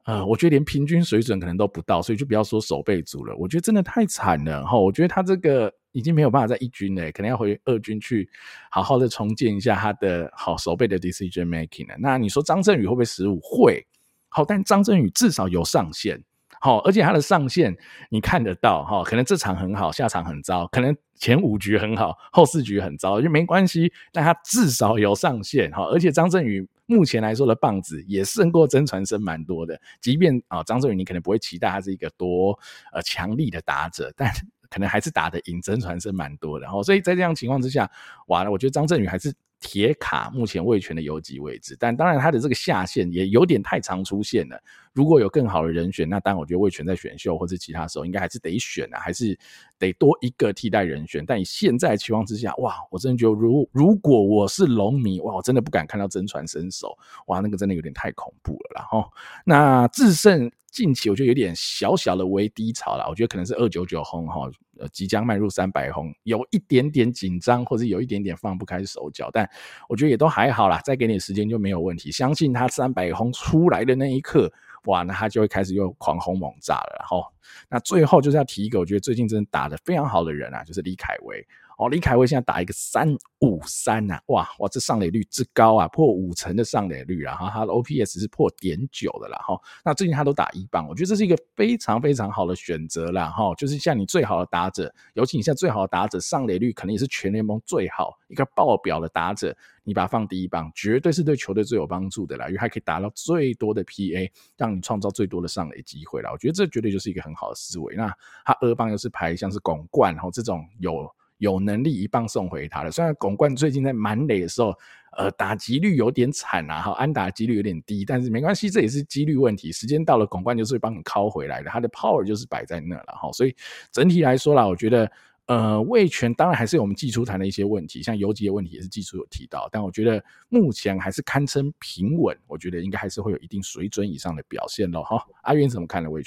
[0.06, 4.78] 呃，我觉得连平均水准可能都不到，所以就不要说守备组了，我觉得真的太惨了哈。
[4.78, 5.74] 我觉得他这个。
[5.92, 8.30] 已经没有办法在一军了，可能要回二军去
[8.70, 11.96] 好好的重建一下他的好守备的 decision making 了。
[11.98, 13.40] 那你说张振宇会不会失误？
[13.42, 13.84] 会，
[14.30, 16.24] 好，但张振宇至少有上限。
[16.62, 17.76] 好，而且他的上限
[18.12, 25.86] 你看得到哈，可能这场很好，下场很糟，可能前五局很好，后四局很糟，就没关系，但他至少有上限哈。
[25.86, 32.58] 而且张振宇目前来说的棒子也胜过真传生蛮多的，即便啊张振宇你可能不会期待他是一个多
[32.92, 34.30] 呃强力的打者，但
[34.70, 36.64] 可能还是打得赢真传生蛮多的。
[36.64, 37.90] 然后所以在这样情况之下，
[38.28, 39.34] 完了，我觉得张振宇还是。
[39.60, 44.58] 铁卡目前味全的游击位置，但当然他的这个下限也有点太常出现了。
[44.94, 49.38] 如果有更好的人选，那当然我觉得味全在选秀或者其他时候应该还是得选啊，还是
[49.78, 51.26] 得多一个替代人选。
[51.26, 58.72] 但以现在情况之下，哇，我真的觉得如如果我是龙迷，哇，我真的不敢看到真传身手，哇，那个真的有点太恐怖了。
[58.76, 59.12] 然后
[59.46, 60.52] 那智胜。
[60.72, 64.48] 近期我觉得有点小小的微低潮了，我觉得可能是二九九轰哈，
[64.80, 69.50] 呃，即将迈入三百轰，有一点点紧张，或者有一点点放不开手脚，但
[69.88, 72.12] 我觉得也都还好啦，再给你时间就没有问题。
[72.12, 74.52] 相信他三百轰出来的那一刻，
[74.86, 76.96] 哇，那他就会开始又狂轰猛炸了。
[76.98, 77.26] 然后，
[77.70, 81.46] 那最后就是要提一个，我觉得最近真的打得非常好的人啊，就是李凯威。
[81.80, 83.08] 哦，李凯威现在打一个三
[83.40, 87.38] 五三呐，哇哇，这上垒率之高啊，破五成的上垒率，啊！
[87.38, 89.58] 哈他的 OPS 是破点九的啦，哈。
[89.86, 93.56] 那最近他都打一棒，我觉得这是一个非常非常好的选择啦，哈。
[93.56, 106.30] 就是像你最好的打者，尤其你现在最好的打者上垒率可能也是全联盟最好一个爆表的打者，你把他放第一棒，绝对是对球队最有帮助的啦，因为还可以达到最多的 PA，让你创造最多的上垒机会啦。
[106.30, 107.96] 我觉得这绝对就是一个很好的思维。
[107.96, 108.14] 那
[108.44, 111.10] 他二棒又是排像是巩冠，然后这种有。
[111.40, 114.74] 有能力一棒送回他的，虽然巩冠最近在满垒的时候，
[115.18, 119.72] 呃，打击率有点惨啊，哈，安打几率有点低，但是没关系，这也是几率问题。
[119.72, 123.32] 时间到了，巩冠就是会帮你敲回来的，他的 power 就是摆在那了，哈。
[123.32, 123.56] 所以
[123.92, 125.12] 整体来说啦，我觉得，
[125.48, 135.04] 呃，味全当然还是有我们季初谈的一些问题，像游击的问题也是季初有提到，但我觉得目前还是堪称平稳，我觉得应该还是会有一定水准以上的表现咯。
[135.04, 135.26] 哈。
[135.44, 136.10] 阿渊怎么看呢？
[136.10, 136.22] 味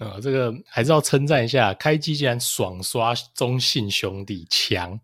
[0.00, 0.10] 全？
[0.10, 4.98] 呃，这个还是要称赞一下，开机竟然爽刷中信兄弟， 强，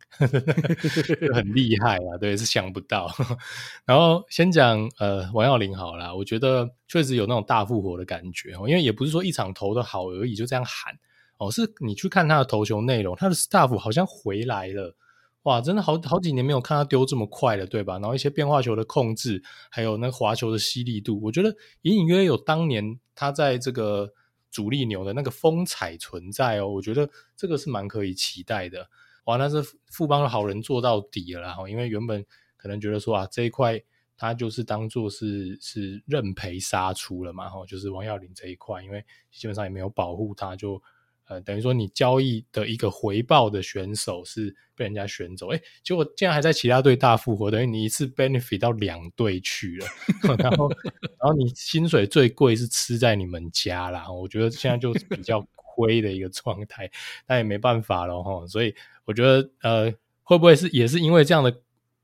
[1.35, 2.17] 很厉害啊！
[2.19, 3.15] 对，是想不到。
[3.85, 10.99] 然后先讲呃王耀林好了，我觉得确实有那种大复活的感觉，因为也不是说一场投的好而已，就这样喊
[11.37, 14.97] 哦，是你去看他的投球内容，他的 staff 好像回来了，
[15.43, 17.99] 哇，真的好好几年没有看他丢这么快了，对吧？
[17.99, 24.15] 然后一些变化球的控制，还有那滑球的犀利度，我觉得隐隐约约有当年他在这个。
[24.57, 28.89] 主力牛的那个风采存在哦，我觉得这个是蛮可以期待的。
[29.25, 32.25] 哇，那是富邦的好人做到底了哈，因为原本
[32.57, 33.79] 可能觉得说啊，这一块
[34.17, 40.83] 他就是当做是是认赔杀出了嘛，哈，就是王耀林这一块，因为基本上也没有保护他，就。
[41.27, 49.87] 呃，等于说你交易的一个回报的选手是被人家选走，哎，结果竟然还在其他队大复活，等于你一次 benefit 到两队去了，
[50.39, 56.91] 然后然后你薪水最贵是吃在你们家啦，我觉得现在就是比较亏的一个状态，
[57.27, 61.61] 但也没办法了哈，所以我觉得呃，会不会是也是因为这样的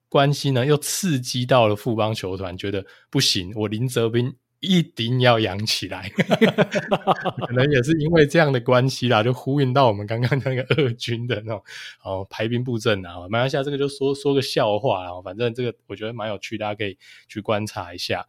[0.08, 4.34] 关系呢，又刺激到了富邦球团，觉得不行，我林哲斌。
[4.62, 6.08] 一定要养起来，
[7.46, 11.62] 可能也是因为这样的关系啦，就呼应到我们刚刚那个二军的那种
[12.04, 13.26] 哦排兵布阵啊。
[13.28, 16.96] 马来西亚这个就说说个笑话啊，反正这个我觉得蛮有趣，大家可以
[17.26, 18.24] 去观察一下。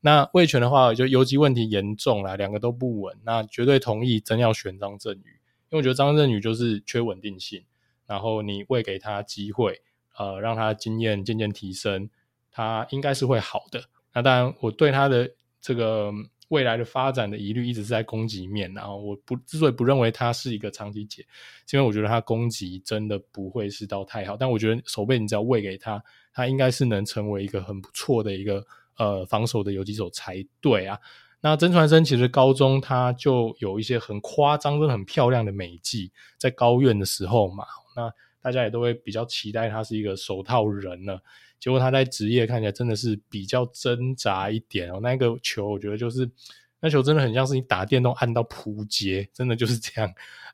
[0.00, 3.16] 那味全的话，就游击问题严重啦，两个都不稳。
[3.24, 5.38] 那绝对同意真要选张振宇，
[5.70, 7.64] 因为我觉得张振宇就是缺稳定性，
[8.08, 9.82] 然后你喂给他机会，
[10.18, 12.10] 呃，让他经验渐渐提升，
[12.50, 13.84] 他应该是会好的。
[14.12, 15.30] 那当然，我对他的。
[15.66, 16.12] 这个
[16.50, 21.26] 未来的发展的疑虑一直是在攻击面，然后我不之所以不认为它是一个长期解，
[21.66, 26.00] 是因为我觉得它攻击真的不会是到太好，但我觉得守备你只要喂给他，
[26.32, 28.64] 他应该是能成为一个很不错的一个
[28.96, 30.96] 呃防守的游击手才对啊。
[31.40, 37.64] 那曾传生其实高中他就有一些很夸张、真的很漂亮的美技，在高院的时候嘛，
[37.96, 38.08] 那
[38.46, 41.20] 大家也都会比较期待他是一个手套人了。
[41.58, 46.30] 结果他在职业看起来真的是比较挣扎一点哦，那个球我觉得就是
[46.78, 50.08] 那球真的很像是你打电动按到扑街，真的就是这样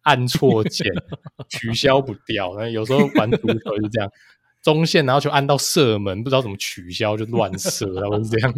[0.04, 0.86] 按错键
[1.50, 2.54] 取消不掉。
[2.56, 4.10] 那有时候玩足球是这样，
[4.62, 8.54] 中线然后就按到射门，不知道怎么取消就乱射，然后是这样。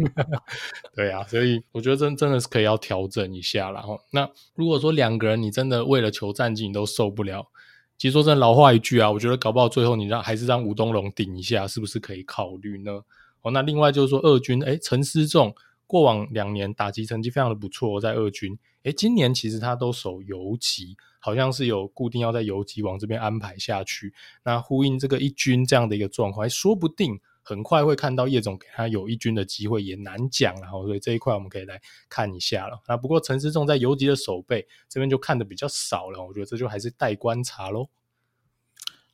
[0.95, 3.69] 对啊，所以我觉得真真的是可以要调整一下。
[3.71, 7.49] 然后那如果说两个人你真的为了求战绩你都受不了。
[7.97, 13.01] 其实说真的，老话一句啊，我觉得搞不好最后你让还是让吴东龙顶一下，是不是可以考虑呢？
[13.41, 15.55] 哦，那另外就是说二军，哎陈思仲
[15.87, 31.79] 过往两年打击成绩非常的不错，在二军，哎今年其实他都守游击，好像是有固定要在游击往这边安排下去，那呼应这个一军这样的一个状况，说不定很快会看到叶总给他有一军的机会也难讲，了所以这一块我们可以来
[32.09, 32.81] 看一下了。
[32.87, 37.87] 那不过陈思仲在游击的守备这边就看的比较少了，我觉得这就还是待观察喽。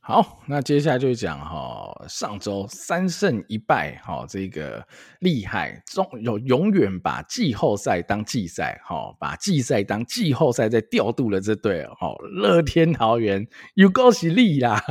[0.04, 4.84] 好，那接下来就讲哈，上周三胜一败，哈，这个
[5.20, 14.84] 厉害，中有永远把季后赛当季赛，哈，把季赛当季后赛在调度了这队，哈，乐天桃园有够犀利啦，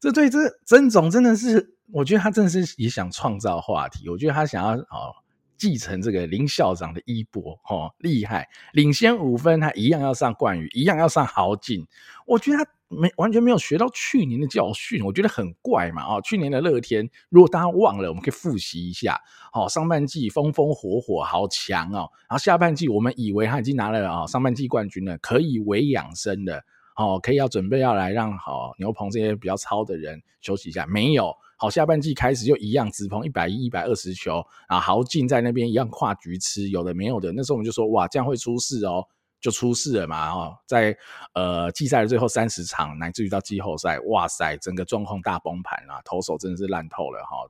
[0.00, 5.14] 这对这曾总真的是，我觉得他真的是也想创造话题，我觉得他想要哦
[5.56, 11.86] 继承这个林校长的衣钵，哦，厉害，领先五分，他一样要上冠宇，一样要上豪进，
[12.26, 12.70] 我觉得他。
[12.92, 16.20] 没完全没有学到去年的教训，我觉得很怪嘛啊、哦！
[16.24, 19.16] 去年的乐天，如果大家忘了，我们可以复习一下。
[19.52, 22.10] 好、哦，上半季风风火火，好强哦。
[22.28, 26.64] 然后下半季，我们以为他已经拿了啊、哦、上半季冠军了，可以为养生的，
[26.96, 30.86] 哦，可以要准备要来让好、牛棚这些比较糙的人休息一下。
[30.86, 37.32] 没有，好、下半季开始就一样，直捧一百一、一百二十球，然后豪进在那边一样跨局吃，有的没有的。
[37.32, 39.06] 那时候我们就说，哇，这样会出事哦。
[39.40, 40.94] 就出事了嘛，哦，在
[41.32, 47.48] 呃季赛的最后三十场，乃至于到季后赛，哇塞，整个状况大崩盘啊，投手真的是烂透了哈。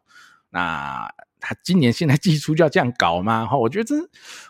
[0.49, 3.47] 那他今年现在季初就要这样搞吗？
[3.51, 3.99] 哈，我觉得真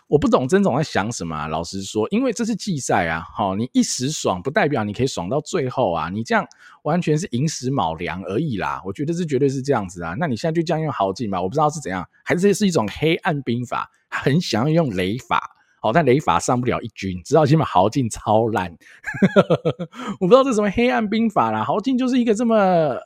[0.07, 1.47] 我不懂曾总在想什么啊。
[1.47, 6.45] 老实说，因为这是季赛啊，哈，你一时爽不代表你可以爽到最后啊，你这样
[6.83, 8.81] 完全是寅时卯粮而已啦。
[8.85, 10.15] 我觉得这绝对是这样子啊。
[10.19, 15.57] 那你现在就这样用豪进吧，我不知道是怎样，还是是一种黑暗兵法，很想要用雷法。
[15.83, 18.71] 好，但雷法上不了一军，知道起码豪进超烂，
[20.21, 21.63] 我不知道这什么黑暗兵法啦。
[21.63, 22.55] 豪进就是一个这么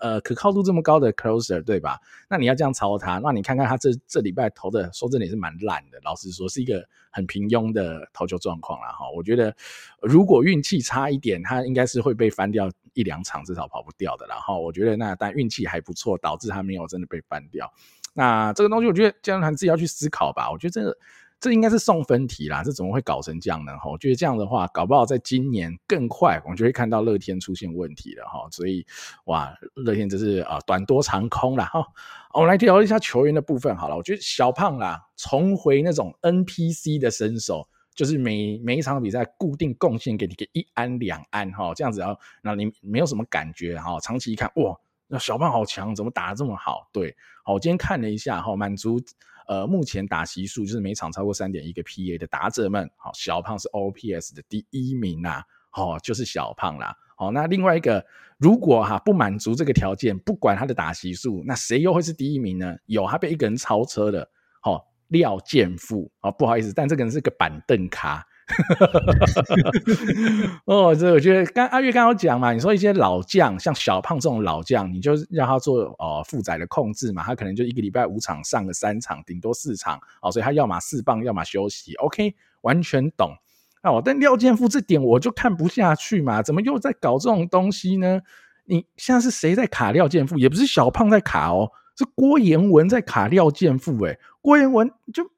[0.02, 1.98] 呃可靠度这么高的 closer，对吧？
[2.30, 5.98] 那你要这样操他，那你看看他这这礼拜投的，说真的也是蛮烂的。
[6.04, 8.90] 老实说，是一个很平庸的投球状况啦。
[8.90, 9.56] 哈，我觉得
[10.02, 14.28] 如果运气差一点，他应该是会被翻掉一两场，至少跑不掉的。
[14.28, 17.72] 然后我觉得那但运气还不错，导致他没有真的被翻掉。
[18.14, 20.52] 那这个东西，我觉得教练团自己要去思考吧。
[20.52, 20.98] 我觉得这个。
[21.46, 23.72] 这应该是送分题啦，这怎么会搞成这样呢？
[23.78, 28.50] 哈，我觉得这样的话，搞不好在今年更快，我们就会看到乐天出现问题了哈。
[28.50, 28.84] 所以，
[29.26, 31.86] 哇，乐天真是啊短多长空了哈。
[32.34, 33.96] 我们来聊一下球员的部分好了。
[33.96, 44.00] 我觉得小胖啦，重回那种 NPC 的身手，就是每每一场比赛固定贡献给你个一安两安哈，这样子啊，那你没有什么感觉哈。
[44.00, 44.76] 长期一看，哇，
[45.06, 46.90] 那小胖好强，怎么打得这么好？
[46.92, 49.00] 对，好，我今天看了一下哈，满足。
[49.48, 58.06] 呃，目前打席数就是每场超过三点一个 PA 的打者们，好，小胖是 OPS 的第一名呐，好，就是小胖啦，好，那另外一个，
[58.38, 62.76] 如果哈不满足这个条件，不管他的打席数，那谁又会是第一名呢？
[62.86, 64.30] 有他被一个人超车了，
[64.62, 68.26] 好，廖健富，啊，不好意思，但这个人是个板凳咖。
[70.66, 81.96] 哦，这我觉得刚阿月刚刚讲嘛，你说一些老将，像小胖这种老将，你就让他做哦负载的控制嘛，他可能就一个礼拜五场上个三场，顶多四场哦，所以他要么四棒，要么休息。
[81.96, 83.36] OK，完全懂。
[83.82, 88.22] 哦，但廖健富这点我就看不下去嘛，怎么又在搞这种东西呢？
[88.66, 90.38] 你现在是谁在卡廖健富？
[90.38, 94.04] 也不是小胖在卡哦，是郭严文在卡廖健富。
[94.06, 95.32] 诶，郭严文就。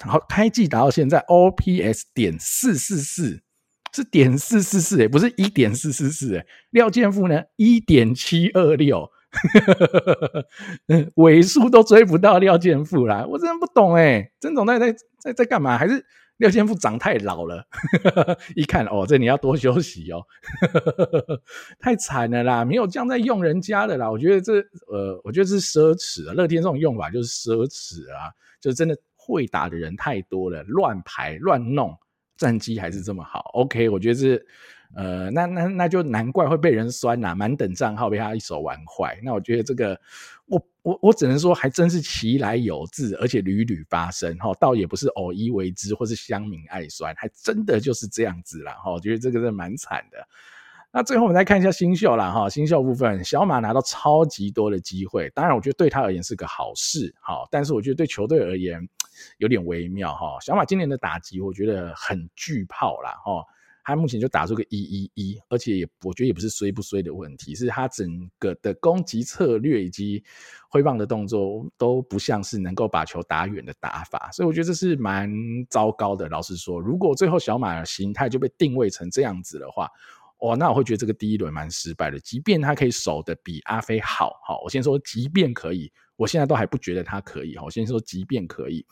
[0.00, 3.40] 然后，开季打到现在，OPS 点四四四，
[3.94, 6.44] 是点四四四诶，不是一点四四四诶。
[6.70, 9.08] 廖健富呢，一点七二六，
[11.14, 15.78] 尾数都追不到廖健富啦，我真的不懂诶，曾总在在在在干嘛？
[15.78, 16.04] 还是
[16.38, 17.64] 廖健富长太老了？
[18.56, 20.20] 一看哦，这你要多休息哦，
[21.78, 24.10] 太惨了啦，没有这样在用人家的啦。
[24.10, 24.54] 我觉得这
[24.92, 28.98] 呃，我觉得是奢侈啊，乐天这种用法就是奢侈啊，就真的。
[29.26, 31.96] 会打的人太多了，乱排乱弄，
[32.36, 33.50] 战绩还是这么好。
[33.54, 34.46] OK，我觉得是，
[34.94, 39.18] 呃，那那那就难怪会被人酸呐、啊，满等账号被他一手玩坏。
[39.22, 39.98] 那我觉得这个，
[40.46, 48.72] 我我我只能说，还真是其来有自，而且屡屡发生哈，倒也不是偶一为之，或是乡民爱酸，还真的就是这样子啦。
[48.74, 48.92] 哈。
[48.92, 50.18] 我觉得这个是蛮惨的。
[50.96, 58.88] 那最后我们再看一下新秀啦，哈，新秀部分，小马拿到超级多的机会，当然我觉得对他而言是个好事，好，但是我觉得对球队而言
[59.38, 63.44] 有点微妙，哈，小马今年的打击我觉得很巨炮啦，哈，
[63.84, 70.24] 他目前就打出个一一一，而且也我觉得也不是衰不衰的问题，是他整个的攻击策略以及
[70.70, 75.30] 挥棒的动作都不像是能够把球打远的打法，所以我觉得这是蛮
[75.68, 76.28] 糟糕的。
[76.28, 79.88] 老实说，如果最后小马的形态就被定位成这样子的话，
[80.38, 82.18] 哦，那我会觉得这个第一轮蛮失败的。
[82.18, 87.56] 即便他可以守得比阿飞好，好，我先说，即便可以，我现在都还不觉得他可以。
[87.58, 88.84] 我先说，即便可以，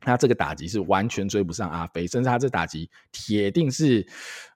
[0.00, 4.04] 他这个打击是完全追不上阿飞，甚至他这打击铁定是，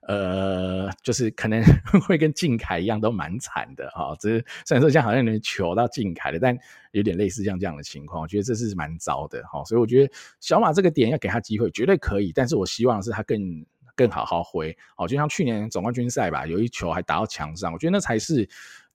[0.07, 1.63] 呃，就是可能
[2.05, 4.13] 会跟靖凯一样都蛮惨的哈。
[4.19, 6.57] 只是虽然说像好像能求到靖凯的，但
[6.91, 9.63] 有点类似像这样的情况，我觉得这是蛮糟的哈。
[9.63, 12.31] 所以我觉得小马这个点要给他机会，绝对可以。
[12.33, 18.47] 但是我希望是他更更好好挥好，就像去年总冠军赛吧，有一球还打到墙上，我觉得那才是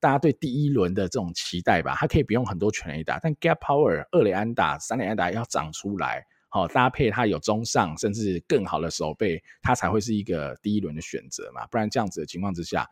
[0.02, 1.94] 大家对第一轮的这种期待吧。
[1.96, 6.26] 他可以不用很多全垒打，但 gap power 二垒安打、三垒安打要长出来。
[6.48, 11.66] 好，搭配他有中上甚至更好的守备，他才会是一个第一轮的选择嘛。
[11.68, 12.86] 不然这样子的情况之下，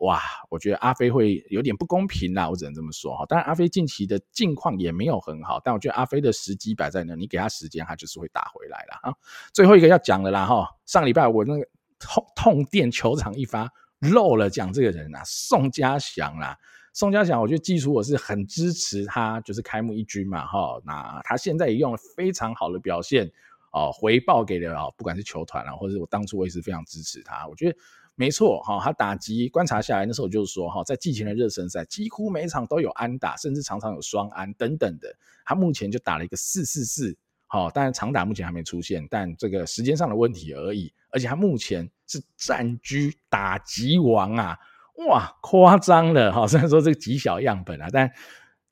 [0.00, 2.48] 哇，我觉得阿飞会有点不公平啦。
[2.48, 3.26] 我只能这么说哈。
[3.26, 9.12] 当然，阿飞近期的近况也没有很好，但我觉得阿飞的时机摆在那，你给他时间，他就是会打回来了啊。
[9.52, 16.58] 最后一个要讲的啦哈，上礼拜我那个痛痛电球场一发漏了讲这个人啊，宋家祥啦。
[16.92, 23.28] 宋家祥，我觉得基础我是很支持他，就是开幕一军嘛，哈，那他现在也用了非常好的表现
[23.72, 27.76] 哦，回报给了哦，不管是球团啊，或者我当初我也是非常支持他，我觉得
[28.14, 35.12] 没错哈，他打击观察下来，那时候就是说哈，在季前的热身赛几乎每场都有安打，甚至常常有双安等等的，
[35.44, 37.16] 他目前就打了一个四四四，
[37.48, 44.58] 好，当然长打目前还没出现，但这个时间上的问题而已，而且他目前是占据打击王啊。
[45.08, 46.46] 哇，夸张了哈！
[46.48, 48.08] 虽然说这个极小样本啊，但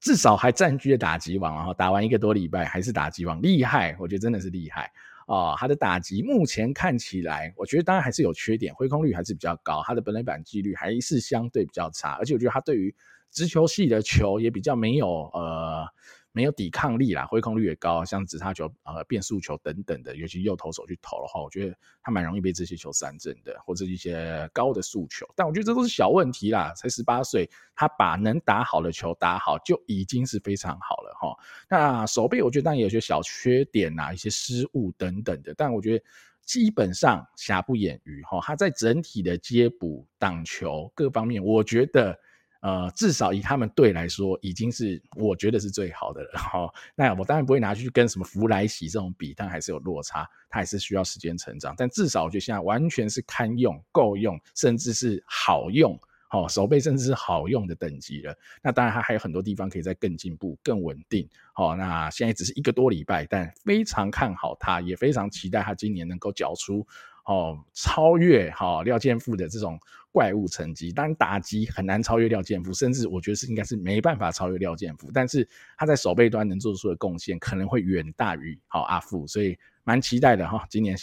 [0.01, 1.74] 至少还占据了打击王啊！
[1.74, 3.97] 打完一个多礼拜还是打击王，厉害！
[3.99, 4.91] 我觉得真的是厉害
[5.26, 5.57] 哦。
[5.59, 12.95] 他的打击目前看起来，我觉得当然还是有缺点，挥空率还是比较高，他的本垒板击率还是相对比较差，而且我觉得他对于
[13.33, 15.87] 直球系的球也比较没有呃。
[16.33, 25.26] 没有抵抗力啦，挥空率也高，像直叉球、呃变速球等等的，尤其右投手去投的话，我觉得他蛮容易被这些球三振的，或者一些高的速球。
[25.37, 31.37] 但我觉得这都是小问题啦，才十八岁，他把能打好的球打好就已经是非常好了哈。
[31.68, 36.05] 那手臂我觉得当然有些小缺点呐，一些失误等等的，但我觉得
[36.47, 38.41] 基本上瑕不掩瑜哈。
[38.41, 42.18] 他在整体的接捕、挡球各方面，我觉得。
[42.62, 46.30] 呃，至少以他们队来说，已经是我觉得是最好的了。
[46.38, 51.74] 哈，那我当然不会拿去跟什么福来喜这种比，但还是有落差，他还是需要时间成长。
[51.76, 58.32] 但至少我觉得现在完全是堪用、够用，甚至是好用，好守备甚至是好用的等级了。
[58.62, 61.28] 那当然他还有很多地方可以再更进步、更稳定。
[61.52, 66.86] 好，那现在只是一个多礼拜，但非常看好他，也非常期待他今年能够缴出。
[67.24, 69.78] 哦，超越哈、廖健富的这种
[70.12, 75.10] 怪物成绩，当然打击很难超越廖建福，甚至我觉得是应该是没办法超越廖建福。
[75.12, 80.96] 但是他在守备端能做出的贡献，可能会远大于好、阿富，所以蛮期待的哈、今年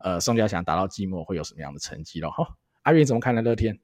[0.00, 2.46] 呃宋家祥打到季末会有什么样的成绩了哈、
[2.82, 3.40] 阿云怎么看呢？
[3.40, 3.78] 乐天？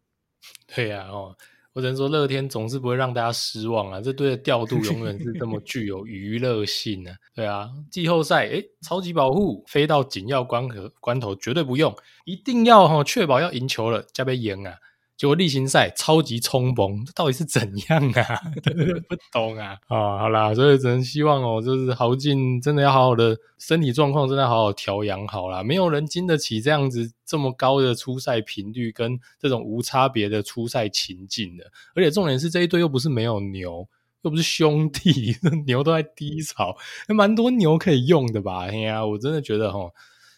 [0.66, 1.36] 对呀、啊，哦。
[1.74, 4.00] 我只能说，乐天总是不会让大家失望啊！
[4.00, 7.14] 这队的调度永远是这么具有娱乐性啊！
[7.34, 11.94] 对啊，季后赛诶超级保护飞到紧要关和关头绝对不用，
[12.26, 14.74] 一定要哈确保要赢球了，加倍赢啊！
[15.16, 18.40] 结果例行赛超级冲崩，这到底是怎样啊？
[19.08, 19.78] 不懂啊！
[19.86, 25.62] 啊， 好啦，所以只能希望哦，就是豪进真的要好好的身体状况，真的要好好调养好啦。
[25.62, 31.70] 没有人经得起这样子这么高的出赛频率跟这种无差别的出赛情境的。
[31.94, 33.86] 而且重点是这一队又不是没有牛，
[34.22, 35.36] 又不是兄弟，
[35.66, 38.64] 牛都在低潮，还蛮多牛可以用的吧？
[38.66, 39.92] 哎呀，我真的觉得齁，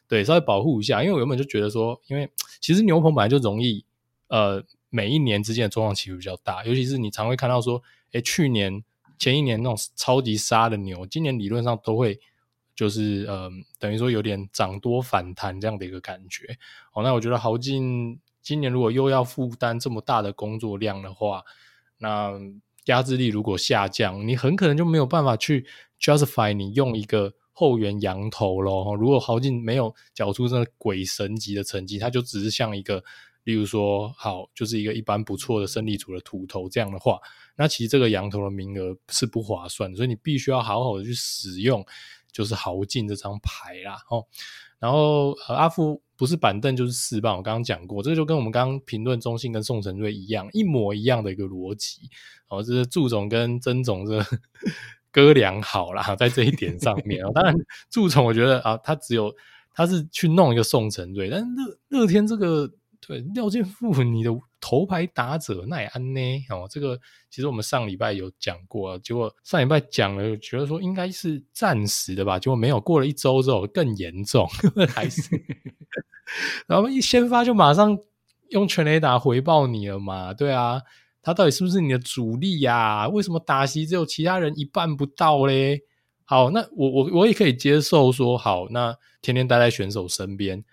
[0.06, 2.28] 对，稍微保护一下，因为我原本就觉得说，因为
[2.60, 3.82] 其实牛棚本来就容易。
[4.34, 7.80] 呃，每一年之间的状况起伏比较大，尤其是你常会看到说，
[8.10, 8.82] 诶，去年
[9.16, 12.18] 前一年那种超级杀的牛，今年理论上都会
[12.74, 16.58] 就是呃，等于说有点涨多反弹这样的一个感觉。
[16.94, 21.44] 哦，那我觉得豪进今年如果又要负担这么大的工作量的话，
[21.98, 22.32] 那
[22.86, 25.64] 压制力如果下降，你很可能就没有办法去
[26.00, 28.96] justify 你用一个后援羊头咯。
[28.96, 33.04] 如果豪进没有缴出这鬼神级的成绩，他就只是像一个。
[33.44, 37.18] 例如说，好，就是一个一般不错的胜利组的土头这样的话，
[37.56, 41.84] 那其实这个羊头的名额是不划算，所以你必须要好好的去使用，
[42.32, 43.98] 就是豪进这张牌啦。
[44.08, 44.24] 哦，
[44.78, 52.08] 然后呃，阿富不是板凳就是四棒，我刚刚讲过，这就跟我们刚刚评论中信跟宋晟睿一样，一模一样的一个逻辑。
[52.48, 54.24] 哦，这是祝总跟曾总这
[55.12, 57.22] 哥俩好啦，在这一点上面。
[57.34, 57.54] 当然，
[57.90, 59.34] 祝总我觉得啊，他只有
[59.74, 62.72] 他是去弄一个宋晟睿，但是乐乐天这个。
[63.06, 64.30] 对，廖健富，你的
[64.60, 66.20] 头牌打者奈安呢？
[66.48, 66.98] 哦，这个
[67.28, 74.48] 其实我们上礼拜有讲过，结果上礼拜讲了，觉得说应该是暂时的吧，结果没有，过了一周之后更严重，
[74.88, 75.20] 还是，
[76.66, 77.98] 然后一先发就马上
[78.50, 80.32] 用全垒打回报你了嘛？
[80.32, 80.80] 对啊，
[81.20, 83.08] 他到底是不是你的主力呀、啊？
[83.08, 85.82] 为什么打席只有其他人一半不到嘞？
[86.24, 90.64] 好，那我我我也可以接受说，好，那天天待在选手身边，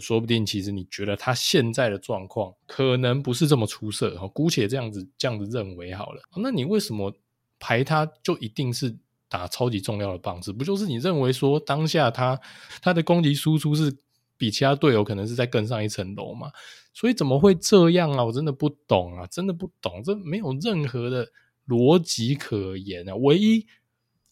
[0.00, 6.22] 说不定其实你觉得他现在的状况可能不是这么出色，姑且这样子这样子认为好了。
[6.36, 7.12] 那你为什么
[7.58, 8.96] 排他就一定是
[9.28, 10.52] 打超级重要的棒子？
[10.52, 12.40] 不就是你认为说当下他
[12.80, 13.96] 他的攻击输出是
[14.36, 16.50] 比其他队友可能是在更上一层楼嘛？
[16.92, 18.24] 所以怎么会这样啊？
[18.24, 21.28] 我真的不懂啊，真的不懂，这没有任何的
[21.66, 23.66] 逻辑可言啊，唯一。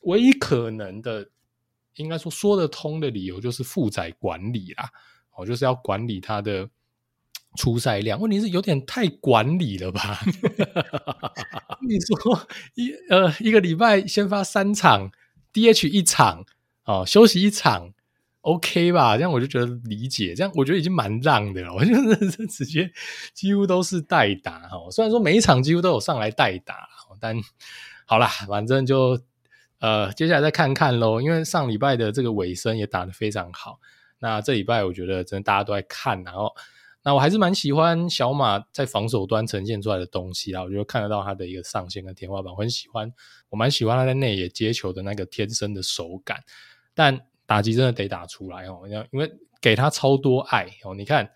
[0.07, 1.31] 唯一可能的，
[1.97, 4.91] 应该说说得通的理由就是负载管理啦，
[5.37, 6.68] 哦，就是要管理他的
[7.57, 8.20] 出赛量。
[8.20, 10.20] 问题是有点太管理了吧？
[11.87, 15.11] 你说一呃一个礼拜先发三场
[15.53, 16.45] ，DH 一场，
[16.85, 17.93] 哦，休息一场
[18.41, 19.16] ，OK 吧？
[19.16, 21.72] 这样我就觉得理解，这样我觉得已经蛮让的了。
[21.74, 22.91] 我就是这直接
[23.32, 26.89] 几乎都是代打哈，虽然说每一场几乎都有上来代打，
[27.20, 27.37] 但
[28.07, 29.20] 好啦，反正就。
[29.80, 33.78] 呃，接下来再看看喽，因为上礼拜的这个尾声也打得非常好。
[34.25, 36.51] 那这礼拜我觉得真的大家都在看，然后
[37.03, 40.62] 那我还是蛮喜欢小马在防守端呈现出来的东西啦。
[40.62, 43.12] 我觉得看得到他的一个上限跟天花板，我很喜欢。
[43.51, 46.43] 我蛮喜欢他在内野接球的那个天生的手感，
[46.95, 48.81] 但打击真的得打出来哦，
[49.12, 50.95] 因为给他超多爱哦。
[50.95, 51.31] 你看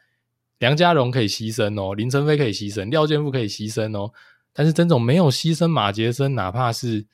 [0.60, 4.10] 梁家荣可以牺牲哦，林承飞可以牺牲，廖健富可以牺牲哦，
[4.54, 7.06] 但是曾总没有牺牲马杰森，哪怕是。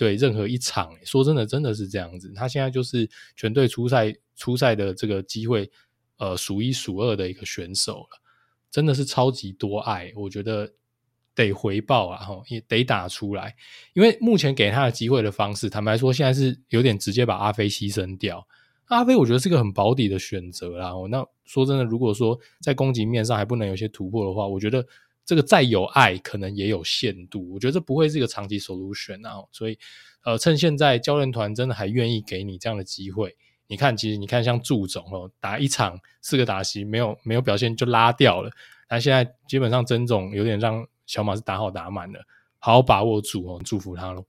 [0.00, 2.32] 对任何一场，说真的，真的是这样子。
[2.34, 5.70] 他现在就是全队出赛出赛的这个机会，
[6.16, 8.22] 呃，数一数二的一个选手了，
[8.70, 10.10] 真的是超级多爱。
[10.16, 10.72] 我觉得
[11.34, 13.54] 得回报啊，哈，也得打出来。
[13.92, 18.48] 因为目前给他的机会的方式，坦白说，现在是有点直接把阿飞牺牲掉。
[18.86, 20.92] 阿飞，我觉得是个很保底的选择啦。
[21.10, 24.82] 那说真的，如果说在攻击面上还不能有些突破的话，我觉得。
[25.24, 27.52] 这个再有爱，可能也有限度。
[27.52, 29.78] 我觉得这不会是一个长期 solution 啊，所以，
[30.24, 33.36] 呃，趁现在教练团真的还愿意给你这样的机会，
[33.68, 38.50] 你看，其实你看像祝总哦，打一场四个打席没有没有表现就拉掉了，
[38.88, 42.20] 那现在基本上曾总有点让小马是打好打满了，
[42.58, 44.24] 好好把握住哦，祝福他喽。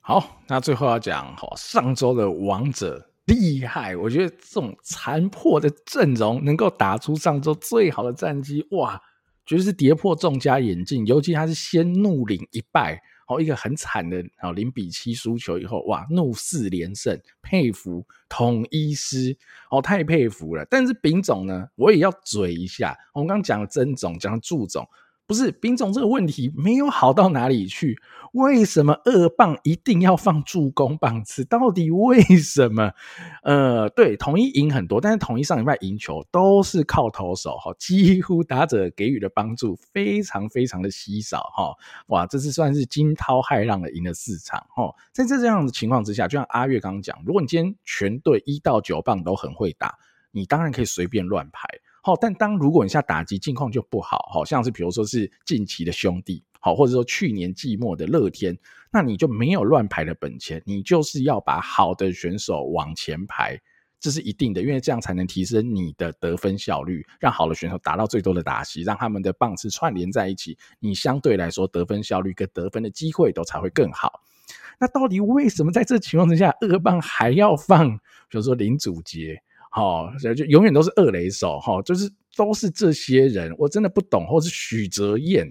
[0.00, 9.00] 好，那最后要讲，好，上周的王者厉害，我觉得这种残破的阵容能够打出上周最好的战绩，哇！
[9.44, 19.36] 绝对是跌破众家眼镜，尤其他是先怒领一败，哦，一个很惨的哦零比七输球以后，哇，怒四连胜，佩服统一师
[19.70, 20.64] 哦，太佩服了。
[20.70, 24.88] 但是丙总呢，我也要嘴一下，我们刚刚讲了曾总，讲了祝总。
[25.32, 27.98] 不是丙总这个问题没有好到哪里去？
[28.32, 31.42] 为什么二棒一定要放助攻棒次？
[31.42, 32.92] 到底为什么？
[33.42, 41.74] 呃，对，统一赢很多，但是统一上礼拜赢球都是靠投手哈，几乎打者给予的帮助非常非常的稀少哈。
[42.08, 44.94] 哇，这是算是惊涛骇浪的赢了四场哈。
[45.12, 49.98] 在这样的情况之下，就像阿月刚刚讲，如果你今天全队一到九棒都很会打，
[50.30, 51.66] 你当然可以随便乱排。
[52.04, 58.58] 好，但当如果你现在打击境况就不好，好像是比如说是近期的兄弟，好，或者说去年季末的乐天，
[58.90, 63.56] 那你就没有乱排的本钱，你就是要把好的选手往前排，
[64.00, 74.20] 这是一定的，因为这样才能提升你的得分效率，让好的选手达到最多的打席，让他们的棒次串联在一起，你相对来说得分效率跟得分的机会都才会更好。
[74.80, 77.96] 那到底为什么在这情况之下，二棒还要放，
[78.28, 79.40] 比如说林祖杰？
[79.74, 82.06] 好，就永远都是二雷手，哈，就是
[82.36, 85.50] 都是这些人，我真的不懂，或是许哲彦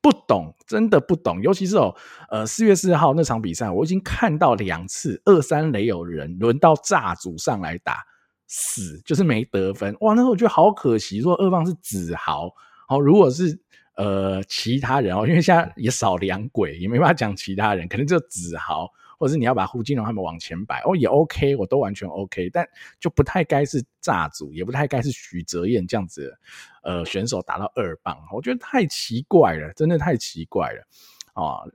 [0.00, 1.92] 不懂，真的不懂，尤其是哦，
[2.30, 8.04] 呃，四月四号那场比赛，我已经看到两次二三雷有人轮到炸组上来打
[8.46, 12.48] 死，就是没得分，哇，那时候我觉得好可惜，说二棒是子豪，
[12.86, 13.58] 好，如果是
[13.96, 18.88] 呃其他人哦，因为现在也少两鬼，也没办法讲其他人，可能就子豪。
[19.18, 22.68] 或者是你要把胡金龙他们往前摆，哦也 OK，我都完全 OK，但
[23.00, 26.38] 就不太该是炸组，也不太该是许泽彦这样子的，
[26.82, 30.86] 呃，选手打到二棒，我觉得太奇怪了，真的太奇怪了，
[31.34, 31.70] 哦，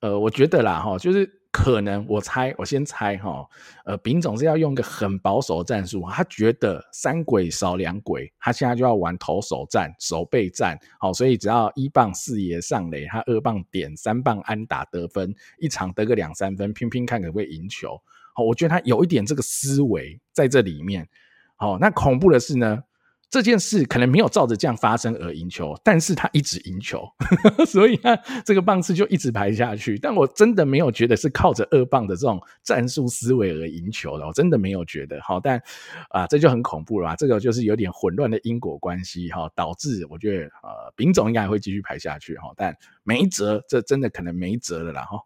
[0.00, 1.41] 呃，我觉得啦，哈，就是。
[1.52, 3.46] 可能我猜，我先猜哈，
[3.84, 18.00] 呃，丙总是要用个很保守的战术，他觉得三鬼少两鬼，他现在就要玩投手战、守备战，好，所以只要一棒四爷上垒，他二棒点，三棒安打得分，一场得个两三分，拼拼看可不可以赢球。
[18.34, 21.06] 好，我觉得他有一点这个思维在这里面。
[21.56, 22.82] 好，那恐怖的是呢，
[23.32, 27.02] 这件事可能没有照着这样发生而赢球，但是他一直赢球，
[27.66, 28.14] 所以呢，
[28.44, 29.96] 这个棒次就一直排下去。
[29.96, 35.18] 但我真的没有觉得是靠着二棒的这种战术思维而赢球的，我真的没有觉得。
[35.22, 35.58] 好，但
[36.10, 37.16] 啊，这就很恐怖了吧？
[37.16, 45.16] 这个就是有点混乱的因果关系哈，导致我觉得呃，丙总应该会继续排下去哈，但没辙，这真的可能没辙了啦哈。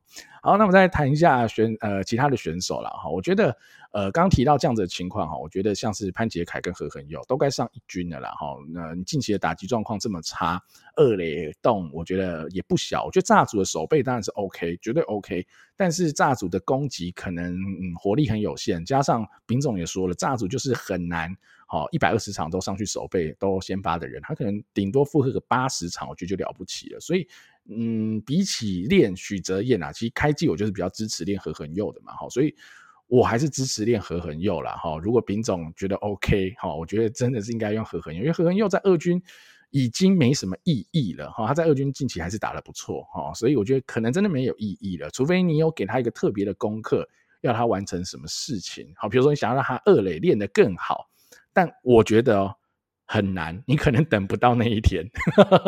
[0.42, 3.56] 好，那我们再谈一下选呃其他的选手了哈，我觉得。
[3.96, 8.54] 呃，刚提到这样子的情况哈，我觉得像是潘杰凯跟何恒佑都该上一军的了哈。
[8.68, 10.62] 那你近期的打击状况这么差，
[10.96, 13.06] 二垒洞我觉得也不小。
[13.06, 15.46] 我觉得炸组的守备当然是 OK，绝对 OK，
[15.78, 21.34] 但是炸组的攻击可能嗯火力很有限，加上丙总也说了，炸组就是很难，
[21.66, 27.00] 好一百二十场都上去守备都先发的人，他可能顶多负荷个八十场，我觉得就了不起了。
[27.00, 27.26] 所以
[27.64, 32.54] 嗯，比起练许哲彦啊，其实开季我就是比较支持练何恒佑的嘛，哈，所以。
[33.06, 34.72] 我还是支持练何恒佑啦。
[34.72, 34.98] 哈。
[34.98, 39.22] 如果丙总觉得 OK 哈，我觉得真的是应该用何恒佑，因为何恒佑在二军
[39.70, 41.46] 已经没什么意义了哈。
[41.46, 47.08] 他在二军近期还是打得不错哈，所以我觉得可能真的没有意义了，除非你有给他一个特别的功课，
[47.42, 48.92] 要他完成什么事情。
[48.96, 51.08] 好，比如说你想要让他二垒练得更好，
[51.52, 52.54] 但我觉得哦。
[53.06, 55.08] 很难，你可能等不到那一天，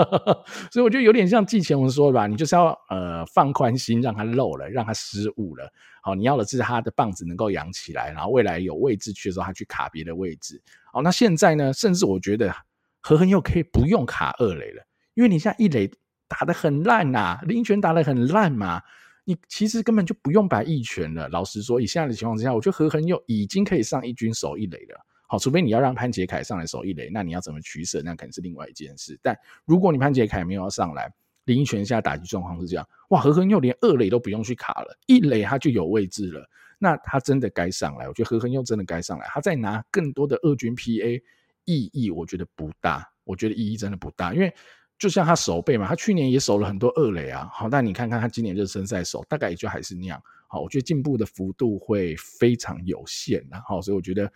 [0.72, 5.72] 所以我觉得有点像季前文说的吧，你就是要呃放宽心，让他漏了，让他失误了。
[6.02, 10.60] 好，你要的是他的棒子能够扬起来，然后未来有位置去的时候，他去卡别的位置。
[10.92, 12.52] 好，那现在呢，甚至我觉得
[13.00, 14.82] 何恒佑可以不用卡二垒了，
[15.14, 15.88] 因为你现在一垒
[16.26, 18.82] 打得很烂呐，林权打得很烂嘛，
[19.24, 21.28] 你其实根本就不用摆一拳了。
[21.28, 25.04] 老实说，以现在的情况之下，我觉得何恒佑已经可以上一军守一垒了。
[25.30, 28.00] 好，除非你要让潘杰凯上来守一垒，那你要怎么取舍？
[28.02, 29.16] 那可能是另外一件事。
[29.22, 31.12] 但如果你潘杰凯没有要上来，
[31.44, 36.48] 林权现在打击状况是这样，哇，何恒佑连二垒都不用去卡了，一垒他就有位置了，
[36.78, 38.08] 那他真的该上来。
[38.08, 41.22] 我觉得何恒佑真的该上来，他再拿更多的二军 PA
[41.66, 44.50] 意义，我觉得不大，我觉得意义真的不大，因为
[44.98, 47.50] 就像他守备嘛，他去年也守了很多二垒啊。
[47.52, 50.22] 好，那你看看他今年热身赛守，大概也就还是那样。
[50.48, 53.46] 好，我觉得进步的幅度会非常有限。
[53.50, 54.32] 然后，所以我觉得。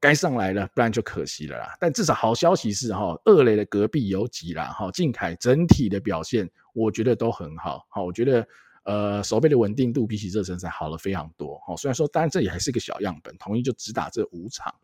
[0.00, 1.76] 该上来了，不然就可惜了啦。
[1.78, 7.86] 但至少好消息是哈，二垒的隔壁有几啦，哈，靖凯整体的表现，我觉得都很好。
[7.90, 8.48] 好，我觉得
[8.84, 11.58] 呃，守备的稳定度比起热身赛好了非常多。
[11.66, 14.74] 哈，虽然说，当然这也还是个小样本，统一就只打这五场，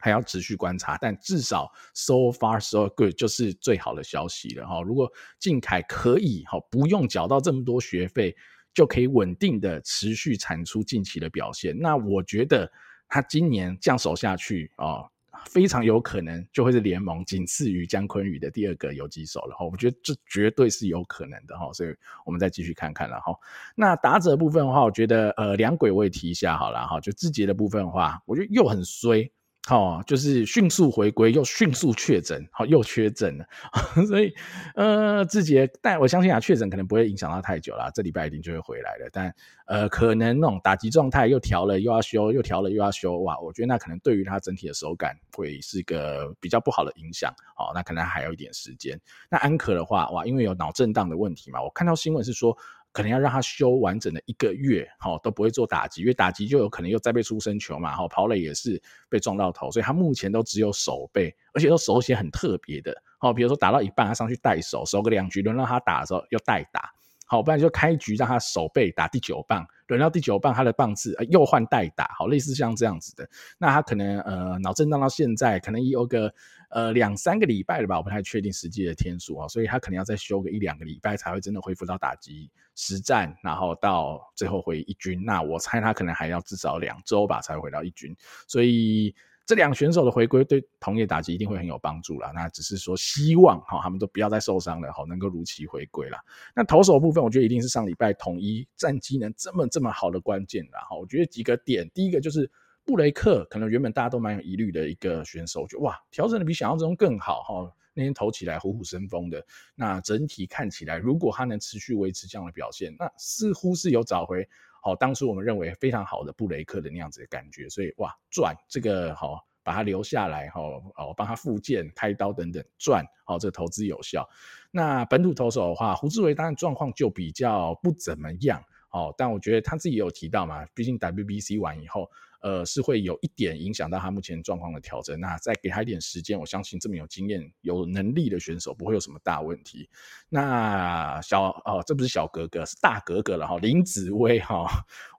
[0.00, 0.98] 还要持续观察。
[1.00, 4.66] 但至少 so far so good 就是最好的消息了。
[4.66, 8.36] 哈，如果靖凯可以哈，不用缴到这么多学费，
[8.74, 12.68] 就可以稳定的持续产出近期的表现，那我觉得。
[13.10, 15.04] 他今年这样守下去啊，
[15.46, 19.66] 非常有可能就会是联盟仅次于姜坤宇的第二个游击手了哈。
[19.66, 21.94] 我觉得这绝对是有可能的哈，所以
[22.24, 23.34] 我们再继续看看了哈。
[23.74, 27.00] 那打者部分的话，我觉得呃两鬼我也提一下好了哈。
[27.00, 29.30] 就志杰的部分的话，我觉得又很衰。
[29.68, 33.44] 好，就是迅速回归，又迅速确诊，好，又确诊了，
[34.08, 34.32] 所以，
[34.74, 39.08] 呃，志杰，但我相信啊，确诊可能不会影响到太久了，这礼拜一定就会回来了。
[39.12, 39.32] 但，
[39.66, 47.32] 呃，可能那种打击状态又调了又要修，又调了又要修，哇，我觉得那可能对于他整体的手感会是一个比较不好的影响。
[47.54, 48.98] 好，那可能还有一点时间。
[49.30, 52.56] 那安可的话，哇，因为有脑震荡的问题嘛，我看到新闻是说。
[52.92, 66.92] 可能要让他休完整的一个月，好，都不会做打击，因为打击就有可能又再被出生球嘛，好，跑垒也是被撞到头，所以他目前都只有手背，而且都手写很特别的，好，比如说打到一半他上去带手，手个两局，轮到他打的时候又带打，
[67.30, 73.26] 好，不然就开局让他守备打第九棒，轮到第九棒他的棒次又换代打，好，类似像这样子的，
[73.56, 76.34] 那他可能呃脑震荡到现在可能也有个。
[76.72, 85.20] 呃，两三个礼拜了吧，我不太确定实际的天数啊，所以他可能要再休个一两个礼拜才会真的恢复到打击实战，然后到最后回一军。
[85.24, 88.16] 那我猜他可能还要至少两周吧才会回到一军，
[88.46, 89.12] 所以
[89.46, 92.30] 这两个选手的回归对同业打击一定会很有帮助了。
[92.34, 96.18] 那只是说希望哈，他们都不要再受伤了，好能够如期回归了。
[96.54, 100.80] 那投手部分，我觉得一定是上礼拜统一战绩能这么这么好的关键啦。
[100.88, 102.50] 哈，我觉得几个点，第一个就是。
[102.82, 109.46] 布雷克可能原本大家都蛮有疑虑的一个选手，就哇调整的比想象中更好哈，那天投起来虎虎生风的。
[109.76, 114.48] 那整体看起来，如果他能持续维持这样的表现，那似乎是有找回
[114.82, 117.68] 好当初我们认为非常好的布雷克的那样子的感觉。
[117.68, 120.60] 所以哇赚这个好把它留下来哈，
[120.96, 124.28] 哦帮他复健开刀等等赚好这投资有效。
[124.70, 128.62] 那本土投手的话，胡志伟当然状况就比较不怎么样。
[128.90, 132.10] 哦，但我觉得他自己也有提到嘛，毕竟 WBC 完以后，
[132.40, 135.18] 呃，是会有一点影响到他目前状况的调整。
[135.20, 139.88] 那再给他一点时间，我相信这么有经验、有能力的选手不会有什么大问题。
[140.28, 144.66] 那小哦，这不是小格格，是大格格了哈，林子薇哈，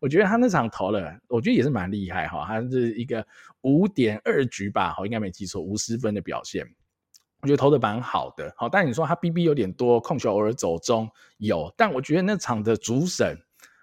[0.01, 3.26] 我觉得他那场投了，我觉得也是蛮厉害哈，他是一个
[3.61, 6.67] 五点二局吧，好，应该没记错，无失分的表现。
[7.43, 13.36] 我觉得投的蛮好的，好，但你说他 BB 有点多，控球偶尔走中有，但我觉得那场的主审，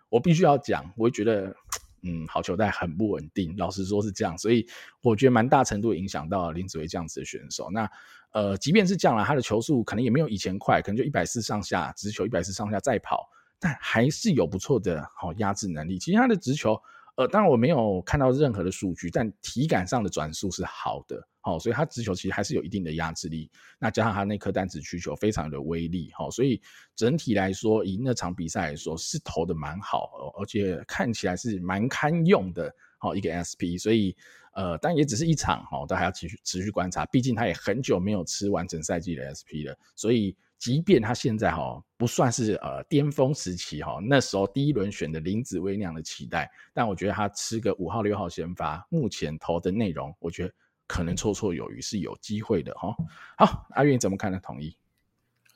[0.09, 1.55] 我必须要讲，我会觉得，
[2.03, 4.67] 嗯，好球带很不稳定，老实说是这样，所以
[5.03, 7.71] 我觉得蛮大程度影响到林子维这样子的选手。
[7.71, 7.91] 那
[8.33, 13.29] 呃，即便是这样了，他的球速可能也没有以前快，可能就一百四上下，直球一百四上下再跑，
[13.59, 15.99] 但还是有不错的好压制能力。
[15.99, 16.81] 其实他的直球。
[17.17, 21.21] 呃，当然我没有看到任何的数据，但体感上的转速是好的，
[21.55, 23.51] 哦，所以他直球其实还是有一定的压制力。
[23.79, 26.61] 那加上他那颗单指需求非常的威力，好、哦，所以
[26.95, 33.79] 整体来说，以那场比赛来说是投的蛮好、哦，而且看起来是蛮堪用的，好、哦、一个 SP。
[33.79, 34.17] 所以
[34.55, 40.37] 呃，但也只是一场，好、哦，都还要持续持续观察，毕竟他也很久没有吃完整赛季的 SP 了，所以。
[40.59, 50.53] 即便他现在哈不算是呃巅峰时期哈，那时候第一轮选的林子崴那样的期待，但我觉得他吃个五号六号先发，目前投的内容，我觉得
[50.89, 52.97] 可能绰绰有余，是有机会的哈。
[53.36, 54.41] 好，阿运怎么看呢？
[54.43, 54.76] 同意？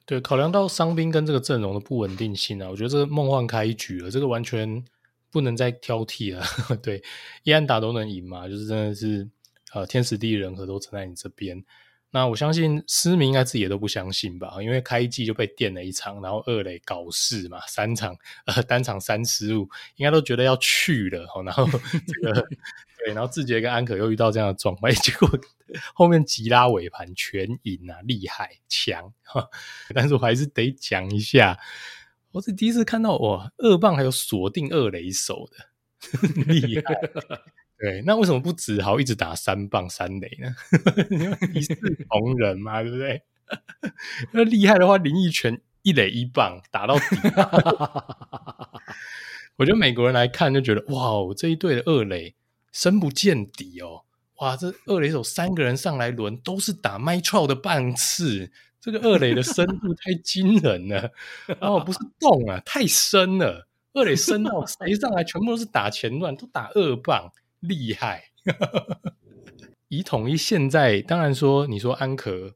[0.06, 4.84] 对，考量到伤兵跟这个阵容的不稳定性啊，我觉得这个梦幻开局了，这个完全
[5.30, 6.44] 不能再挑剔了。
[6.82, 7.02] 对，
[7.44, 9.28] 一安打都能赢嘛，就是真的是
[9.72, 11.64] 呃天时地利人和都站在你这边。
[12.14, 22.34] 那我相信狮迷应该自己也都不相信吧，因为开季就被电了一场，然后二垒搞事嘛，三场呃单场三失误，应该都觉得要去了，然后这个
[23.02, 25.28] 对，然后志杰跟安可又遇到这样的状况，结果
[25.94, 29.48] 后面吉拉尾盘全赢啊，厉害强哈，
[29.94, 31.58] 但是我还是得讲一下，
[32.32, 36.94] 我是第一次看到哇，二棒还有锁定二垒手的， 厉害。
[37.82, 40.54] 对，那为什么不只好一直打三棒三垒呢？
[41.10, 41.74] 因为一视
[42.08, 43.20] 同仁嘛，对不对？
[44.30, 47.02] 那厉害的话，林益全一垒一棒打到底。
[49.58, 52.36] 我觉得美国人来看就觉得，哇，这一队的二垒
[52.70, 54.04] 深不见底哦！
[54.36, 61.10] 哇，这二垒手三个人上来轮都是打 m i t r o 的棒次，这个二垒的深度太惊人了。
[61.60, 67.32] 然后不是洞啊，太深了，二垒深到谁上来全部都是打前段，都打二棒。
[67.62, 68.24] 厉害！
[69.88, 72.54] 以统一现在，当然说你说安可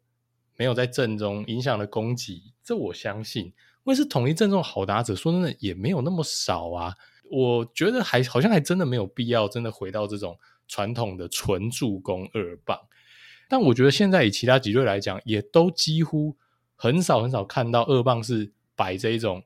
[0.57, 3.47] 没有在阵中影响了攻击，这我相信。
[3.47, 3.53] 因
[3.85, 6.95] 为是统一阵中好打者，说真的也没有那么少啊。
[7.31, 12.79] 我觉得还好像还真的没有必要真的回到这种传统的纯助攻二棒。
[13.49, 16.37] 但我觉得现在以其他几队来讲，也都几乎
[16.75, 19.45] 很少很少看到二棒是摆这一种，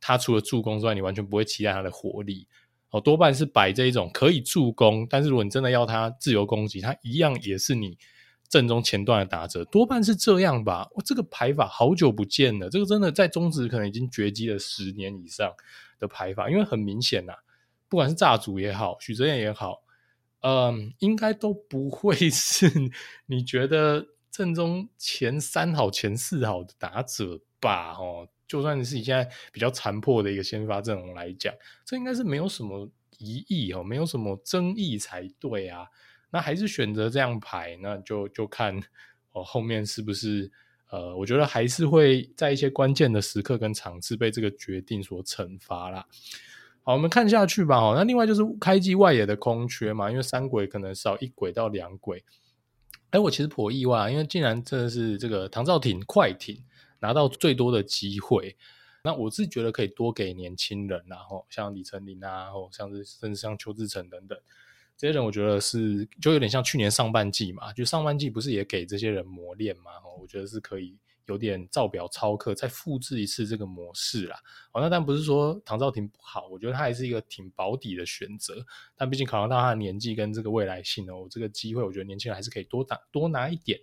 [0.00, 2.48] 他除了助攻之外，你完全不会期待他的火力。
[2.90, 7.98] 哦，多半是摆这一种可以助攻，但是如果你真的要他自由攻击，他一样也是你
[8.48, 10.88] 阵中前段的打者，多半是这样吧。
[10.94, 15.52] 我这个排法好久不见了，这个真的在中职可能已经绝迹了十年以上
[15.98, 17.38] 的排法，因为很明显呐、啊，
[17.90, 19.82] 不管是炸主也好，许哲彦也好，
[20.40, 22.72] 嗯，应该都不会是
[23.26, 27.92] 你觉得阵中前三好、前四好的打者吧？
[27.98, 28.28] 哦。
[28.48, 35.86] 就算是你现在比较残破的一个先发阵容来讲，这应该是没有什么疑义哦，没有什么争议才对啊。
[36.30, 38.82] 那还是选择这样排，那就就看
[39.32, 40.50] 哦后面是不是
[40.90, 46.06] 呃，我觉得还是会在一些关键的时刻跟场次被这个决定所惩罚啦。
[46.82, 47.92] 好，我们看下去吧。
[47.94, 52.24] 那另外就是开季外野的空缺嘛，因为三轨可能少一轨到两轨。
[53.10, 56.64] 哎，我其实颇意外，因为竟然真的是这个唐兆廷快艇。
[57.00, 58.56] 拿到最多的机会，
[59.02, 64.38] 那我是觉得可以多给年轻人，然后像李成林啊，或像是甚至像邱志成等等
[64.96, 69.92] 这些人，我觉得是就有点像去年上半季嘛，就上半季不是也给这些人磨练嘛？
[70.20, 70.96] 我觉得是可以
[71.26, 74.36] 有点照表操课，再复制一次这个模式啦。
[74.72, 78.66] 哦，那但不是说唐兆廷不好，我觉得他还是一个挺保底的选择。
[78.96, 83.78] 但毕竟考量到他的年纪跟这个未来性哦，这个机会我觉得年轻人还是可以多打多拿一点。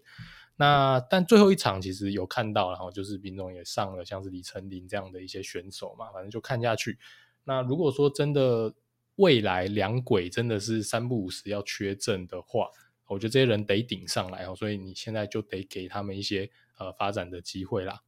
[0.58, 6.97] 那但最后一场其实有看到，然后就是斌总也上了像是李成林这样的一些选手嘛，反正就看下去。
[7.43, 8.74] 那如果说真的
[9.18, 12.70] 未来两轨真的是三不五时要缺阵的话，
[13.08, 18.01] 我觉得这些人得顶上来哦，所以你现在就得给他们一些呃发展的机会啦。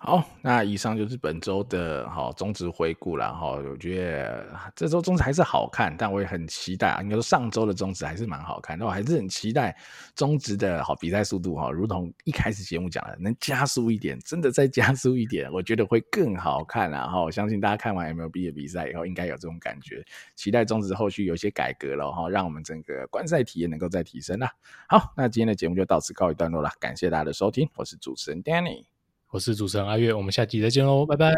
[0.00, 3.50] 好，那以上就是本周的好中职回顾了哈。
[3.50, 4.46] 我觉得
[4.76, 7.02] 这周中职还是好看，但我也很期待啊。
[7.02, 9.76] 应该说上周的中职还是蛮好看，但我还是很期待
[10.14, 17.08] 中职的好比赛速度哈，如同一开始节目讲的，能加速一点，真的再加速一点，我觉得会更好看啊。
[17.08, 20.04] 哈，我相信大家看完 MLB 的比赛以后，应该有这种感觉。
[20.36, 24.48] 期待中职后续有一些改革了哈，让我们整个观赛体验能够再提升啦。
[24.88, 28.97] 好，那今天的节目就到此告一段落了，感谢大家的收听，我是主持人 Danny。
[29.30, 31.34] 我是主持人阿月，我们下集再见喽，拜拜，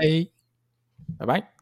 [1.19, 1.60] 拜拜。